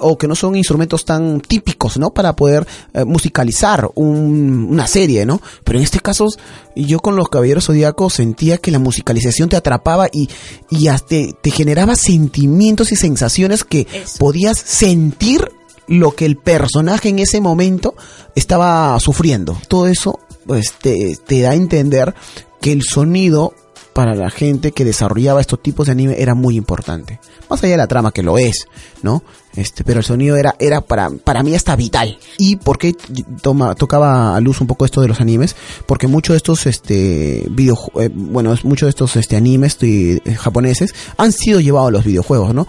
o 0.00 0.18
que 0.18 0.28
no 0.28 0.34
son 0.34 0.56
instrumentos 0.56 1.04
tan 1.04 1.40
típicos, 1.40 1.98
¿no? 1.98 2.10
Para 2.10 2.34
poder 2.34 2.66
eh, 2.94 3.04
musicalizar 3.04 3.90
un, 3.94 4.68
una 4.70 4.86
serie, 4.86 5.26
¿no? 5.26 5.40
Pero 5.64 5.78
en 5.78 5.84
este 5.84 6.00
caso, 6.00 6.26
yo 6.74 7.00
con 7.00 7.16
los 7.16 7.28
Caballeros 7.28 7.66
Zodíacos 7.66 8.14
sentía 8.14 8.58
que 8.58 8.70
la 8.70 8.78
musicalización 8.78 9.48
te 9.48 9.56
atrapaba 9.56 10.08
y, 10.12 10.28
y 10.70 10.88
hasta 10.88 11.16
te 11.40 11.50
generaba 11.50 11.96
sentimientos 11.96 12.92
y 12.92 12.96
sensaciones 12.96 13.64
que 13.64 13.86
Eso. 13.92 14.18
podías 14.18 14.58
sentir 14.58 15.50
lo 15.86 16.12
que 16.12 16.24
el 16.24 16.36
personaje 16.36 17.08
en 17.08 17.18
ese 17.18 17.40
momento 17.40 17.94
estaba 18.34 18.98
sufriendo. 19.00 19.58
Todo 19.68 19.86
eso 19.88 20.20
pues 20.46 20.72
te, 20.80 21.16
te 21.26 21.40
da 21.40 21.50
a 21.50 21.54
entender 21.54 22.14
que 22.60 22.72
el 22.72 22.82
sonido 22.82 23.54
para 23.92 24.14
la 24.14 24.30
gente 24.30 24.72
que 24.72 24.84
desarrollaba 24.84 25.40
estos 25.40 25.62
tipos 25.62 25.86
de 25.86 25.92
anime 25.92 26.16
era 26.18 26.34
muy 26.34 26.56
importante. 26.56 27.20
Más 27.48 27.62
allá 27.62 27.72
de 27.72 27.76
la 27.76 27.86
trama 27.86 28.12
que 28.12 28.22
lo 28.22 28.38
es, 28.38 28.66
¿no? 29.02 29.22
Este, 29.54 29.84
pero 29.84 30.00
el 30.00 30.04
sonido 30.04 30.36
era, 30.36 30.54
era 30.58 30.80
para, 30.80 31.10
para 31.10 31.42
mí 31.42 31.54
hasta 31.54 31.76
vital. 31.76 32.18
¿Y 32.38 32.56
por 32.56 32.78
qué 32.78 32.94
toma, 33.42 33.74
tocaba 33.74 34.34
a 34.34 34.40
luz 34.40 34.60
un 34.60 34.66
poco 34.66 34.86
esto 34.86 35.02
de 35.02 35.08
los 35.08 35.20
animes? 35.20 35.54
Porque 35.86 36.06
muchos 36.06 36.34
de 36.34 36.38
estos, 36.38 36.66
este, 36.66 37.44
video, 37.50 37.78
eh, 38.00 38.08
bueno, 38.12 38.54
muchos 38.64 38.86
de 38.86 38.90
estos, 38.90 39.16
este, 39.16 39.36
animes 39.36 39.76
eh, 39.82 40.20
japoneses 40.38 40.94
han 41.18 41.32
sido 41.32 41.60
llevados 41.60 41.88
a 41.88 41.92
los 41.92 42.04
videojuegos, 42.04 42.54
¿no? 42.54 42.66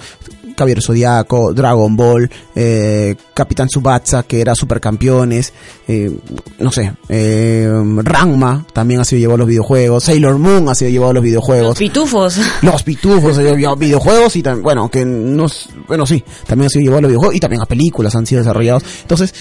Caballero 0.55 0.81
Zodiaco, 0.81 1.53
Dragon 1.53 1.95
Ball, 1.95 2.29
eh, 2.55 3.15
Capitán 3.33 3.69
Subatsa, 3.69 4.23
que 4.23 4.41
era 4.41 4.55
supercampeones, 4.55 5.53
eh, 5.87 6.11
no 6.59 6.71
sé, 6.71 6.93
eh, 7.09 7.71
Ranma 7.97 8.65
también 8.73 8.99
ha 9.01 9.05
sido 9.05 9.19
llevado 9.19 9.35
a 9.35 9.39
los 9.39 9.47
videojuegos, 9.47 10.03
Sailor 10.03 10.37
Moon 10.37 10.69
ha 10.69 10.75
sido 10.75 10.91
llevado 10.91 11.11
a 11.11 11.13
los 11.15 11.23
videojuegos. 11.23 11.69
Los 11.69 11.79
pitufos. 11.79 12.37
Los 12.61 12.83
pitufos, 12.83 13.37
han 13.37 13.45
llevado 13.45 13.71
a 13.71 13.75
videojuegos 13.75 14.35
y 14.35 14.43
también, 14.43 14.63
bueno, 14.63 14.89
que 14.89 15.05
no, 15.05 15.47
bueno, 15.87 16.05
sí, 16.05 16.23
también 16.47 16.67
ha 16.67 16.69
sido 16.69 16.83
llevado 16.83 16.99
a 16.99 17.01
los 17.01 17.09
videojuegos 17.09 17.35
y 17.35 17.39
también 17.39 17.61
a 17.61 17.65
películas 17.65 18.15
han 18.15 18.25
sido 18.25 18.41
desarrollados. 18.41 18.83
Entonces, 19.01 19.33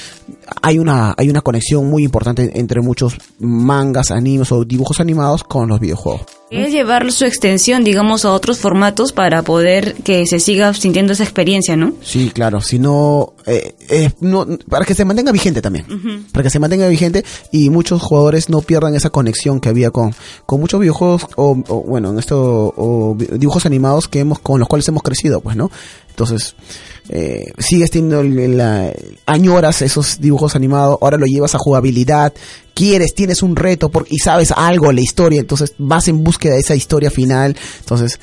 hay 0.60 0.78
una, 0.78 1.14
hay 1.16 1.30
una 1.30 1.40
conexión 1.40 1.88
muy 1.88 2.04
importante 2.04 2.58
entre 2.58 2.80
muchos 2.80 3.16
mangas, 3.38 4.10
animes 4.10 4.52
o 4.52 4.64
dibujos 4.64 5.00
animados 5.00 5.44
con 5.44 5.68
los 5.68 5.80
videojuegos. 5.80 6.22
Es 6.50 6.70
llevar 6.70 7.10
su 7.12 7.24
extensión, 7.24 7.82
digamos, 7.82 8.26
a 8.26 8.32
otros 8.32 8.58
formatos 8.58 9.12
para 9.12 9.40
poder 9.40 9.94
que 10.04 10.26
se 10.26 10.38
siga 10.38 10.74
sintiendo 10.74 11.14
esa 11.14 11.22
experiencia, 11.22 11.76
¿no? 11.76 11.94
Sí, 12.02 12.30
claro. 12.34 12.60
Si 12.60 12.78
no, 12.78 13.32
eh, 13.46 13.74
eh, 13.88 14.10
no 14.20 14.46
para 14.68 14.84
que 14.84 14.94
se 14.94 15.06
mantenga 15.06 15.32
vigente 15.32 15.62
también. 15.62 15.86
Uh 15.88 15.94
-huh. 15.94 16.30
Para 16.30 16.42
que 16.42 16.50
se 16.50 16.58
mantenga 16.58 16.86
vigente 16.88 17.24
y 17.52 17.70
muchos 17.70 18.02
jugadores 18.02 18.50
no 18.50 18.60
pierdan 18.60 18.94
esa 18.94 19.08
conexión 19.08 19.60
que 19.60 19.70
había 19.70 19.90
con, 19.90 20.14
con 20.44 20.60
muchos 20.60 20.78
videojuegos 20.78 21.26
o, 21.36 21.56
o 21.68 21.82
bueno, 21.84 22.10
en 22.10 22.18
esto, 22.18 22.74
o 22.76 23.16
dibujos 23.16 23.64
animados 23.64 24.08
que 24.08 24.20
hemos, 24.20 24.38
con 24.38 24.60
los 24.60 24.68
cuales 24.68 24.86
hemos 24.88 25.02
crecido, 25.02 25.40
pues, 25.40 25.56
¿no? 25.56 25.70
Entonces, 26.12 26.54
eh, 27.08 27.52
sigues 27.58 27.90
teniendo 27.90 28.22
la, 28.22 28.92
añoras 29.26 29.82
esos 29.82 30.20
dibujos 30.20 30.54
animados, 30.54 30.98
ahora 31.00 31.16
lo 31.16 31.26
llevas 31.26 31.54
a 31.54 31.58
jugabilidad, 31.58 32.32
quieres, 32.74 33.14
tienes 33.14 33.42
un 33.42 33.56
reto 33.56 33.88
por, 33.88 34.06
y 34.08 34.18
sabes 34.18 34.52
algo 34.52 34.88
de 34.88 34.94
la 34.94 35.00
historia, 35.00 35.40
entonces 35.40 35.74
vas 35.78 36.06
en 36.08 36.22
búsqueda 36.22 36.54
de 36.54 36.60
esa 36.60 36.74
historia 36.74 37.10
final, 37.10 37.56
entonces 37.80 38.20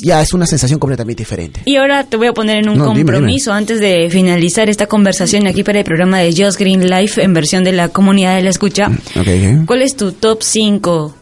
ya 0.00 0.20
es 0.20 0.32
una 0.32 0.46
sensación 0.46 0.78
completamente 0.78 1.22
diferente. 1.22 1.62
Y 1.64 1.76
ahora 1.76 2.04
te 2.04 2.16
voy 2.16 2.28
a 2.28 2.32
poner 2.32 2.58
en 2.58 2.68
un 2.68 2.78
No, 2.78 2.88
dime, 2.90 3.12
compromiso 3.12 3.52
antes 3.52 3.80
de 3.80 4.08
finalizar 4.10 4.68
esta 4.68 4.86
conversación 4.86 5.46
aquí 5.46 5.64
para 5.64 5.78
el 5.80 5.84
programa 5.84 6.18
de 6.18 6.32
Just 6.32 6.58
Green 6.58 6.88
Life 6.88 7.22
en 7.22 7.34
versión 7.34 7.64
de 7.64 7.72
la 7.72 7.88
comunidad 7.88 8.36
de 8.36 8.42
la 8.42 8.50
escucha. 8.50 8.86
Ok, 9.16 9.26
ok. 9.26 9.66
¿Cuál 9.66 9.82
es 9.82 9.96
tu 9.96 10.12
top 10.12 10.42
5 10.42 11.14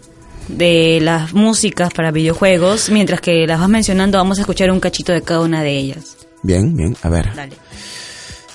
de 0.52 1.00
las 1.02 1.32
músicas 1.34 1.92
para 1.92 2.10
videojuegos? 2.10 2.90
Mientras 2.90 3.20
que 3.20 3.46
las 3.46 3.58
vas 3.60 3.68
mencionando, 3.68 4.18
vamos 4.18 4.38
a 4.38 4.42
escuchar 4.42 4.70
un 4.70 4.80
cachito 4.80 5.12
de 5.12 5.22
cada 5.22 5.40
una 5.40 5.62
de 5.62 5.76
ellas. 5.78 6.16
Bien, 6.42 6.74
bien, 6.76 6.96
a 7.02 7.08
ver. 7.08 7.34
Dale. 7.34 7.56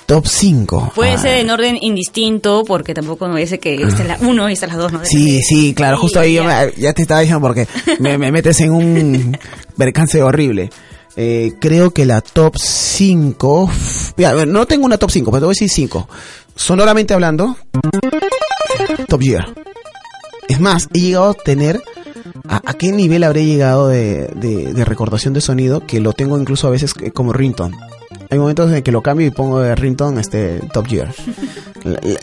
Top 0.06 0.26
5. 0.26 0.92
Puede 0.94 1.18
ser 1.18 1.38
en 1.40 1.50
orden 1.50 1.76
indistinto, 1.80 2.64
porque 2.66 2.94
tampoco 2.94 3.28
me 3.28 3.40
dice 3.40 3.58
que 3.58 3.74
esta 3.74 4.02
es 4.02 4.08
la 4.08 4.18
1 4.26 4.48
y 4.48 4.52
esta 4.54 4.64
es 4.66 4.72
la 4.72 4.78
2, 4.78 4.92
¿no? 4.92 5.00
Sí, 5.04 5.40
sí, 5.42 5.74
claro, 5.74 5.98
justo 5.98 6.18
ahí 6.18 6.32
yo 6.34 6.44
ya. 6.44 6.64
me- 6.66 6.80
ya 6.80 6.92
te 6.94 7.02
estaba 7.02 7.20
diciendo 7.20 7.42
porque 7.46 7.66
me, 7.98 8.16
me 8.16 8.32
metes 8.32 8.58
en 8.60 8.70
un 8.72 9.36
percance 9.76 10.22
horrible. 10.22 10.70
Eh, 11.14 11.52
creo 11.60 11.90
que 11.90 12.06
la 12.06 12.20
top 12.22 12.56
5... 12.56 13.70
Ya, 14.16 14.30
a 14.30 14.34
ver, 14.34 14.48
no 14.48 14.64
tengo 14.66 14.86
una 14.86 14.96
top 14.96 15.10
5, 15.10 15.30
pero 15.30 15.40
te 15.40 15.44
voy 15.46 15.52
a 15.52 15.54
decir 15.56 15.68
5. 15.68 16.08
Sonoramente 16.54 17.12
hablando, 17.12 17.56
Top 19.08 19.20
Gear. 19.20 19.46
Es 20.48 20.60
más, 20.60 20.88
he 20.94 21.00
llegado 21.00 21.30
a 21.30 21.34
tener... 21.34 21.82
¿A, 22.48 22.62
a 22.64 22.74
qué 22.74 22.92
nivel 22.92 23.24
habré 23.24 23.44
llegado 23.44 23.88
de, 23.88 24.28
de- 24.34 24.72
de 24.72 24.84
recordación 24.84 25.34
de 25.34 25.40
sonido? 25.40 25.86
Que 25.86 26.00
lo 26.00 26.12
tengo 26.12 26.38
incluso 26.38 26.66
a 26.66 26.70
veces 26.70 26.94
eh, 27.02 27.10
como 27.10 27.32
ringtone. 27.32 27.76
Hay 28.30 28.38
momentos 28.38 28.70
en 28.72 28.82
que 28.82 28.92
lo 28.92 29.02
cambio 29.02 29.26
y 29.26 29.30
pongo 29.30 29.60
de 29.60 29.74
ringtone 29.74 30.20
este 30.20 30.60
Top 30.72 30.86
Gear. 30.86 31.12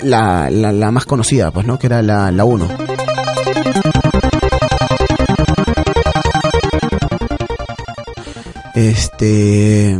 La, 0.03 0.49
la, 0.49 0.71
la 0.73 0.91
más 0.91 1.05
conocida, 1.05 1.49
pues, 1.49 1.65
¿no? 1.65 1.79
Que 1.79 1.87
era 1.87 2.01
la, 2.01 2.29
la 2.29 2.43
1. 2.43 2.67
Este. 8.73 9.97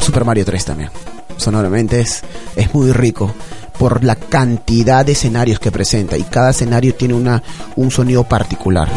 Super 0.00 0.24
Mario 0.24 0.44
3 0.44 0.64
también. 0.64 0.90
Sonoramente 1.36 2.00
es, 2.00 2.22
es 2.56 2.74
muy 2.74 2.92
rico 2.92 3.32
por 3.78 4.02
la 4.04 4.16
cantidad 4.16 5.04
de 5.06 5.12
escenarios 5.12 5.58
que 5.60 5.70
presenta 5.70 6.16
y 6.16 6.22
cada 6.24 6.50
escenario 6.50 6.94
tiene 6.94 7.14
una, 7.14 7.42
un 7.76 7.90
sonido 7.90 8.24
particular. 8.24 8.88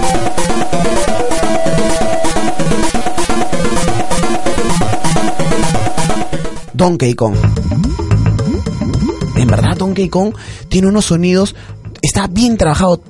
Donkey 6.74 7.14
Kong. 7.14 7.36
En 9.36 9.48
verdad 9.48 9.76
Donkey 9.78 10.10
Kong 10.10 10.34
tiene 10.70 10.88
unos 10.88 11.06
sonidos, 11.06 11.56
está 12.02 12.28
bien 12.28 12.58
trabajado 12.58 13.02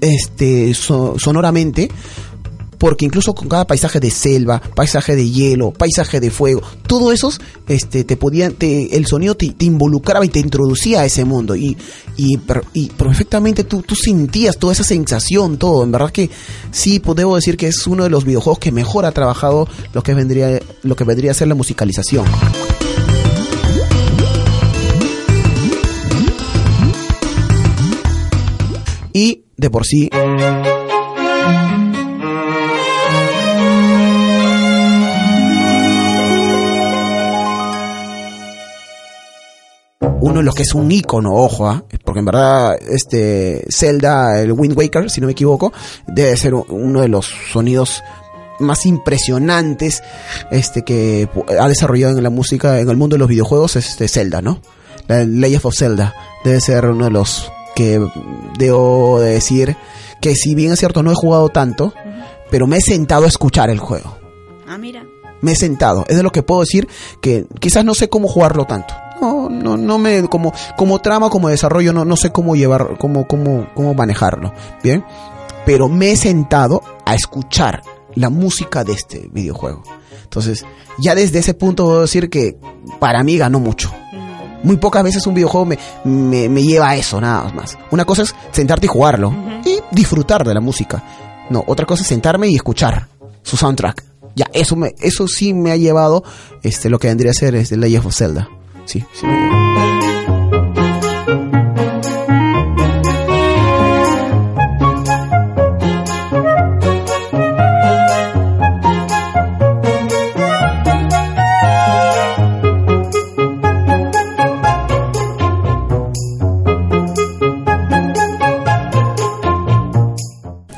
este 0.00 0.74
so- 0.74 1.14
sonoramente 1.18 1.90
porque 2.78 3.04
incluso 3.04 3.34
con 3.34 3.48
cada 3.48 3.66
paisaje 3.66 4.00
de 4.00 4.10
selva, 4.10 4.60
paisaje 4.74 5.16
de 5.16 5.28
hielo, 5.28 5.72
paisaje 5.72 6.20
de 6.20 6.30
fuego, 6.30 6.62
todo 6.86 7.12
esos, 7.12 7.40
este, 7.68 8.04
te 8.04 8.16
podían, 8.16 8.56
el 8.60 9.06
sonido 9.06 9.36
te, 9.36 9.54
involucraba 9.60 10.24
y 10.24 10.28
te 10.28 10.40
introducía 10.40 11.00
a 11.00 11.04
ese 11.06 11.24
mundo 11.24 11.56
y, 11.56 11.76
y 12.16 12.36
perfectamente 12.96 13.64
tú, 13.64 13.82
tú 13.82 13.94
sentías 13.94 14.58
toda 14.58 14.72
esa 14.72 14.84
sensación, 14.84 15.58
todo, 15.58 15.82
en 15.84 15.92
verdad 15.92 16.10
que 16.10 16.30
sí, 16.70 17.00
pues 17.00 17.16
debo 17.16 17.36
decir 17.36 17.56
que 17.56 17.68
es 17.68 17.86
uno 17.86 18.04
de 18.04 18.10
los 18.10 18.24
videojuegos 18.24 18.58
que 18.58 18.72
mejor 18.72 19.04
ha 19.04 19.12
trabajado 19.12 19.68
lo 19.92 20.02
que 20.02 20.14
vendría, 20.14 20.60
lo 20.82 20.96
que 20.96 21.04
vendría 21.04 21.30
a 21.30 21.34
ser 21.34 21.48
la 21.48 21.54
musicalización. 21.54 22.26
Y 29.12 29.44
de 29.56 29.70
por 29.70 29.86
sí 29.86 30.10
uno 40.26 40.40
de 40.40 40.44
los 40.44 40.54
que 40.54 40.62
es 40.62 40.74
un 40.74 40.90
icono, 40.90 41.34
ojo, 41.34 41.66
¿ah? 41.68 41.84
porque 42.04 42.20
en 42.20 42.24
verdad 42.26 42.76
este 42.88 43.64
Zelda, 43.70 44.40
el 44.40 44.52
Wind 44.52 44.76
Waker, 44.76 45.10
si 45.10 45.20
no 45.20 45.26
me 45.26 45.32
equivoco, 45.32 45.72
debe 46.06 46.36
ser 46.36 46.54
uno 46.54 47.00
de 47.00 47.08
los 47.08 47.26
sonidos 47.52 48.02
más 48.58 48.86
impresionantes 48.86 50.02
este 50.50 50.82
que 50.82 51.28
ha 51.58 51.68
desarrollado 51.68 52.16
en 52.16 52.22
la 52.22 52.30
música, 52.30 52.80
en 52.80 52.88
el 52.88 52.96
mundo 52.96 53.14
de 53.14 53.18
los 53.18 53.28
videojuegos, 53.28 53.76
es 53.76 53.88
este 53.88 54.08
Zelda, 54.08 54.40
¿no? 54.42 54.60
La 55.08 55.24
Legend 55.24 55.66
of 55.66 55.74
Zelda 55.76 56.14
debe 56.44 56.60
ser 56.60 56.86
uno 56.86 57.04
de 57.04 57.10
los 57.10 57.52
que 57.74 58.00
debo 58.58 59.20
de 59.20 59.32
decir 59.32 59.76
que 60.20 60.34
si 60.34 60.54
bien 60.54 60.72
es 60.72 60.78
cierto 60.78 61.02
no 61.02 61.12
he 61.12 61.14
jugado 61.14 61.50
tanto, 61.50 61.92
pero 62.50 62.66
me 62.66 62.78
he 62.78 62.80
sentado 62.80 63.24
a 63.26 63.28
escuchar 63.28 63.68
el 63.70 63.78
juego 63.78 64.16
Ah, 64.66 64.78
mira. 64.78 65.04
me 65.42 65.52
he 65.52 65.56
sentado. 65.56 66.04
Es 66.08 66.16
de 66.16 66.22
lo 66.22 66.32
que 66.32 66.42
puedo 66.42 66.62
decir 66.62 66.88
que 67.20 67.46
quizás 67.60 67.84
no 67.84 67.94
sé 67.94 68.08
cómo 68.08 68.26
jugarlo 68.26 68.64
tanto. 68.64 68.94
No, 69.20 69.48
no, 69.48 69.76
no 69.76 69.98
me, 69.98 70.28
como, 70.28 70.52
como 70.76 71.00
trama, 71.00 71.30
como 71.30 71.48
desarrollo, 71.48 71.92
no, 71.92 72.04
no 72.04 72.16
sé 72.16 72.30
cómo 72.30 72.56
llevar, 72.56 72.98
cómo, 72.98 73.26
cómo, 73.26 73.68
cómo 73.74 73.94
manejarlo. 73.94 74.52
Bien. 74.82 75.04
Pero 75.64 75.88
me 75.88 76.12
he 76.12 76.16
sentado 76.16 76.82
a 77.04 77.14
escuchar 77.14 77.82
la 78.14 78.30
música 78.30 78.84
de 78.84 78.92
este 78.92 79.28
videojuego. 79.32 79.82
Entonces, 80.22 80.64
ya 80.98 81.14
desde 81.14 81.38
ese 81.38 81.54
punto 81.54 81.84
puedo 81.84 82.02
decir 82.02 82.28
que 82.30 82.58
para 82.98 83.22
mí 83.22 83.36
ganó 83.36 83.60
mucho. 83.60 83.92
Muy 84.62 84.76
pocas 84.78 85.04
veces 85.04 85.26
un 85.26 85.34
videojuego 85.34 85.66
me, 85.66 85.78
me, 86.04 86.48
me 86.48 86.62
lleva 86.62 86.90
a 86.90 86.96
eso, 86.96 87.20
nada 87.20 87.52
más. 87.52 87.78
Una 87.90 88.04
cosa 88.04 88.22
es 88.22 88.34
sentarte 88.50 88.86
y 88.86 88.88
jugarlo 88.88 89.32
y 89.64 89.78
disfrutar 89.92 90.44
de 90.44 90.54
la 90.54 90.60
música. 90.60 91.02
No, 91.50 91.62
otra 91.66 91.86
cosa 91.86 92.02
es 92.02 92.08
sentarme 92.08 92.48
y 92.48 92.56
escuchar 92.56 93.08
su 93.42 93.56
soundtrack. 93.56 94.04
Ya, 94.34 94.50
eso 94.52 94.76
me, 94.76 94.94
eso 95.00 95.26
sí 95.28 95.54
me 95.54 95.70
ha 95.70 95.76
llevado 95.76 96.24
este 96.62 96.90
lo 96.90 96.98
que 96.98 97.08
vendría 97.08 97.30
a 97.30 97.34
ser 97.34 97.54
este 97.54 97.76
Legend 97.76 98.06
of 98.06 98.14
Zelda. 98.14 98.48
Sí, 98.86 99.04
sí. 99.12 99.26
me- 99.26 99.56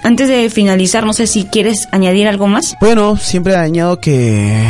Antes 0.02 0.28
de 0.28 0.48
finalizar, 0.48 1.04
no 1.04 1.12
sé 1.12 1.26
si 1.26 1.44
quieres 1.44 1.88
añadir 1.92 2.28
algo 2.28 2.46
más. 2.46 2.76
Bueno, 2.80 3.16
siempre 3.16 3.56
añado 3.56 4.00
que, 4.00 4.62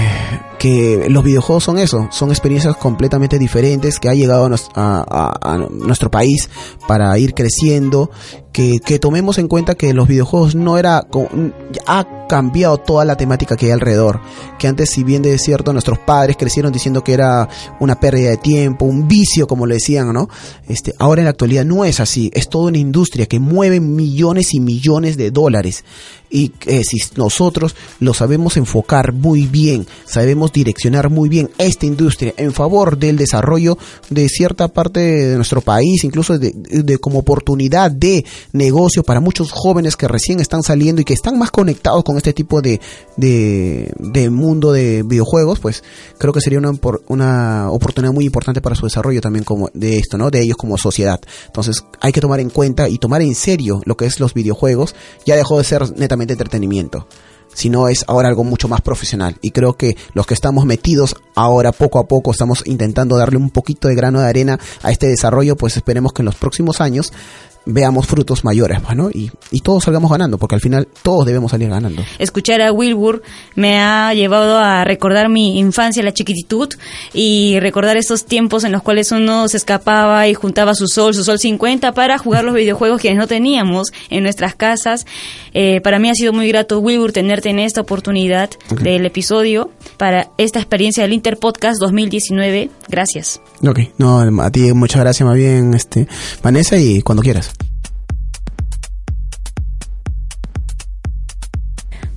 que 0.59 1.07
los 1.09 1.25
videojuegos 1.25 1.65
son 1.65 1.79
eso, 1.79 2.09
son 2.11 2.31
experiencias 2.31 2.77
completamente 2.77 3.39
diferentes 3.39 3.99
que 3.99 4.09
ha 4.09 4.15
llegado 4.15 4.51
a, 4.75 5.37
a 5.43 5.59
nuestro 5.71 6.11
país 6.11 6.51
para 6.87 7.17
ir 7.19 7.35
creciendo, 7.35 8.11
que, 8.53 8.81
que 8.81 8.99
tomemos 8.99 9.39
en 9.39 9.49
cuenta 9.49 9.75
que 9.75 9.93
los 9.93 10.09
videojuegos 10.09 10.55
no 10.55 10.79
era, 10.79 11.07
ha 11.87 12.27
cambiado 12.29 12.79
toda 12.79 13.05
la 13.05 13.17
temática 13.17 13.57
que 13.57 13.67
hay 13.67 13.73
alrededor, 13.73 14.21
que 14.59 14.69
antes 14.69 14.91
si 14.91 15.03
bien 15.03 15.23
de 15.23 15.37
cierto 15.39 15.73
nuestros 15.73 15.99
padres 15.99 16.37
crecieron 16.37 16.73
diciendo 16.73 17.03
que 17.03 17.15
era 17.15 17.49
una 17.81 17.99
pérdida 17.99 18.31
de 18.31 18.37
tiempo, 18.37 18.85
un 18.85 19.09
vicio 19.09 19.47
como 19.47 19.67
le 19.67 19.75
decían, 19.75 20.13
¿no? 20.13 20.29
Este, 20.69 20.95
ahora 20.99 21.23
en 21.23 21.25
la 21.25 21.31
actualidad 21.31 21.65
no 21.65 21.85
es 21.85 21.99
así, 22.01 22.31
es 22.35 22.49
toda 22.49 22.69
una 22.69 22.79
industria 22.79 23.27
que 23.27 23.41
mueve 23.41 23.81
millones 23.81 24.55
y 24.55 24.61
millones 24.61 25.17
de 25.17 25.31
dólares. 25.31 25.85
Y 26.31 26.53
eh, 26.67 26.83
si 26.85 26.99
nosotros 27.17 27.75
lo 28.01 28.13
sabemos 28.13 28.59
enfocar 28.59 29.15
muy 29.15 29.47
bien, 29.47 29.87
sabemos 30.05 30.53
direccionar 30.53 31.09
muy 31.09 31.31
bien 31.31 31.49
esta 31.57 31.87
industria 31.87 32.35
en 32.37 32.53
favor 32.53 32.99
del 32.99 33.17
desarrollo 33.17 33.79
de 34.11 34.29
cierta 34.29 34.69
parte 34.69 35.01
de 35.01 35.37
nuestro 35.37 35.63
país, 35.63 36.05
incluso 36.05 36.39
de, 36.39 36.53
de 36.55 36.99
como 36.99 37.21
oportunidad 37.21 37.91
de 37.91 38.27
negocio 38.53 39.03
para 39.03 39.21
muchos 39.21 39.53
jóvenes 39.53 39.97
que 39.97 40.09
recién 40.09 40.41
están 40.41 40.63
saliendo 40.63 41.01
y 41.01 41.05
que 41.05 41.15
están 41.15 41.39
más 41.39 41.51
conectados 41.51 42.05
con 42.05 42.17
este 42.17 42.33
tipo 42.33 42.61
de, 42.61 42.81
de, 43.17 43.93
de 43.99 44.31
mundo 44.31 44.73
de 44.73 45.03
videojuegos, 45.03 45.59
pues 45.61 45.83
creo 46.19 46.33
que 46.33 46.41
sería 46.41 46.59
una, 46.59 46.73
una 47.09 47.71
oportunidad 47.71 48.13
muy 48.13 48.25
importante 48.25 48.61
para 48.61 48.77
su 48.77 48.87
desarrollo 48.87 49.21
también 49.21 49.45
como 49.45 49.71
de 49.75 49.99
esto, 49.99 50.19
¿no? 50.19 50.31
De 50.31 50.41
ellos 50.41 50.57
como 50.57 50.79
sociedad. 50.79 51.21
Entonces 51.47 51.85
hay 52.01 52.13
que 52.13 52.21
tomar 52.21 52.41
en 52.41 52.51
cuenta 52.51 52.89
y 52.89 52.99
tomar 52.99 53.23
en 53.23 53.35
serio 53.35 53.81
lo 53.85 53.97
que 53.97 54.07
es 54.07 54.21
los 54.21 54.35
videojuegos. 54.35 54.95
Ya 55.27 55.37
dejó 55.37 55.59
de 55.59 55.65
ser 55.65 55.97
netamente 55.99 56.35
entretenimiento 56.35 57.07
sino 57.55 57.89
es 57.89 58.05
ahora 58.07 58.29
algo 58.29 58.45
mucho 58.45 58.69
más 58.69 58.83
profesional. 58.83 59.37
Y 59.43 59.51
creo 59.51 59.73
que 59.75 59.97
los 60.15 60.27
que 60.27 60.35
estamos 60.35 60.65
metidos 60.65 61.17
ahora 61.35 61.73
poco 61.73 61.99
a 61.99 62.07
poco 62.07 62.31
estamos 62.31 62.63
intentando 62.67 63.17
darle 63.17 63.37
un 63.37 63.51
poquito 63.51 63.89
de 63.89 63.97
grano 63.97 64.21
de 64.21 64.29
arena 64.29 64.61
a 64.83 64.93
este 64.93 65.09
desarrollo, 65.09 65.57
pues 65.57 65.77
esperemos 65.77 66.13
que 66.13 66.23
en 66.23 66.27
los 66.27 66.37
próximos 66.37 66.81
años 66.81 67.13
veamos 67.69 68.07
frutos 68.07 68.45
mayores, 68.45 68.81
pues, 68.81 68.97
¿no? 68.97 69.11
Y, 69.11 69.31
y 69.51 69.61
todos 69.61 69.85
salgamos 69.85 70.11
ganando, 70.11 70.39
porque 70.39 70.55
al 70.55 70.61
final 70.61 70.89
todos 71.03 71.27
debemos 71.27 71.51
salir 71.51 71.69
ganando. 71.69 72.03
Escuchar 72.19 72.63
a 72.63 72.73
Wilbur 72.73 73.23
me 73.55 73.79
ha 73.79 74.13
llevado 74.15 74.59
a 74.59 74.85
recordar 74.85 75.29
mi 75.29 75.59
infancia, 75.59 76.03
la 76.03 76.13
chiquititud, 76.13 76.69
y 77.13 77.61
recordar 77.61 77.97
estos 77.97 78.25
tiempos 78.25 78.65
en 78.65 78.73
los 78.73 78.83
cuales 78.83 79.13
uno 79.13 79.49
se 79.49 79.59
escapaba 79.59 80.27
y 80.29 80.35
juntaba 80.35 80.75
su 80.75 80.87
sol, 80.89 81.15
su 81.15 81.25
sol 81.25 81.39
50 81.39 81.93
para 81.93 82.19
jugar 82.19 82.45
los 82.45 82.55
videojuegos 82.55 83.01
que 83.01 83.15
no 83.15 83.27
teníamos 83.27 83.93
en 84.11 84.23
nuestras 84.23 84.55
casas. 84.55 85.07
Eh, 85.53 85.81
para 85.83 85.99
mí 85.99 86.09
ha 86.09 86.15
sido 86.15 86.33
muy 86.33 86.49
grato, 86.49 86.81
Wilbur, 86.81 87.13
tenerte 87.13 87.51
en 87.51 87.59
esta 87.59 87.83
oportunidad 87.83 88.51
del 88.83 89.05
episodio 89.05 89.71
para 89.97 90.31
esta 90.39 90.59
experiencia 90.59 91.03
del 91.03 91.13
Interpodcast 91.13 91.81
2019. 91.81 92.71
Gracias. 92.89 93.41
Ok, 93.67 93.81
no, 93.99 94.21
a 94.43 94.51
ti 94.51 94.73
muchas 94.73 95.01
gracias 95.01 95.27
más 95.27 95.37
bien, 95.37 95.75
este, 95.75 96.07
Vanessa, 96.43 96.79
y 96.79 97.03
cuando 97.03 97.23
quieras. 97.23 97.58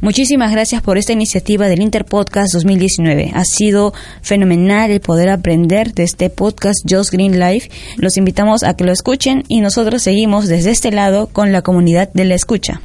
Muchísimas 0.01 0.51
gracias 0.51 0.81
por 0.81 0.97
esta 0.97 1.13
iniciativa 1.13 1.67
del 1.67 1.83
Interpodcast 1.83 2.53
2019. 2.53 3.33
Ha 3.35 3.45
sido 3.45 3.93
fenomenal 4.23 4.89
el 4.89 4.99
poder 4.99 5.29
aprender 5.29 5.93
de 5.93 6.01
este 6.01 6.31
podcast 6.31 6.79
Just 6.89 7.11
Green 7.11 7.39
Life. 7.39 7.69
Los 7.97 8.17
invitamos 8.17 8.63
a 8.63 8.75
que 8.75 8.83
lo 8.83 8.91
escuchen 8.91 9.43
y 9.47 9.61
nosotros 9.61 10.01
seguimos 10.01 10.47
desde 10.47 10.71
este 10.71 10.91
lado 10.91 11.27
con 11.27 11.51
la 11.51 11.61
comunidad 11.61 12.09
de 12.13 12.25
la 12.25 12.33
escucha. 12.33 12.81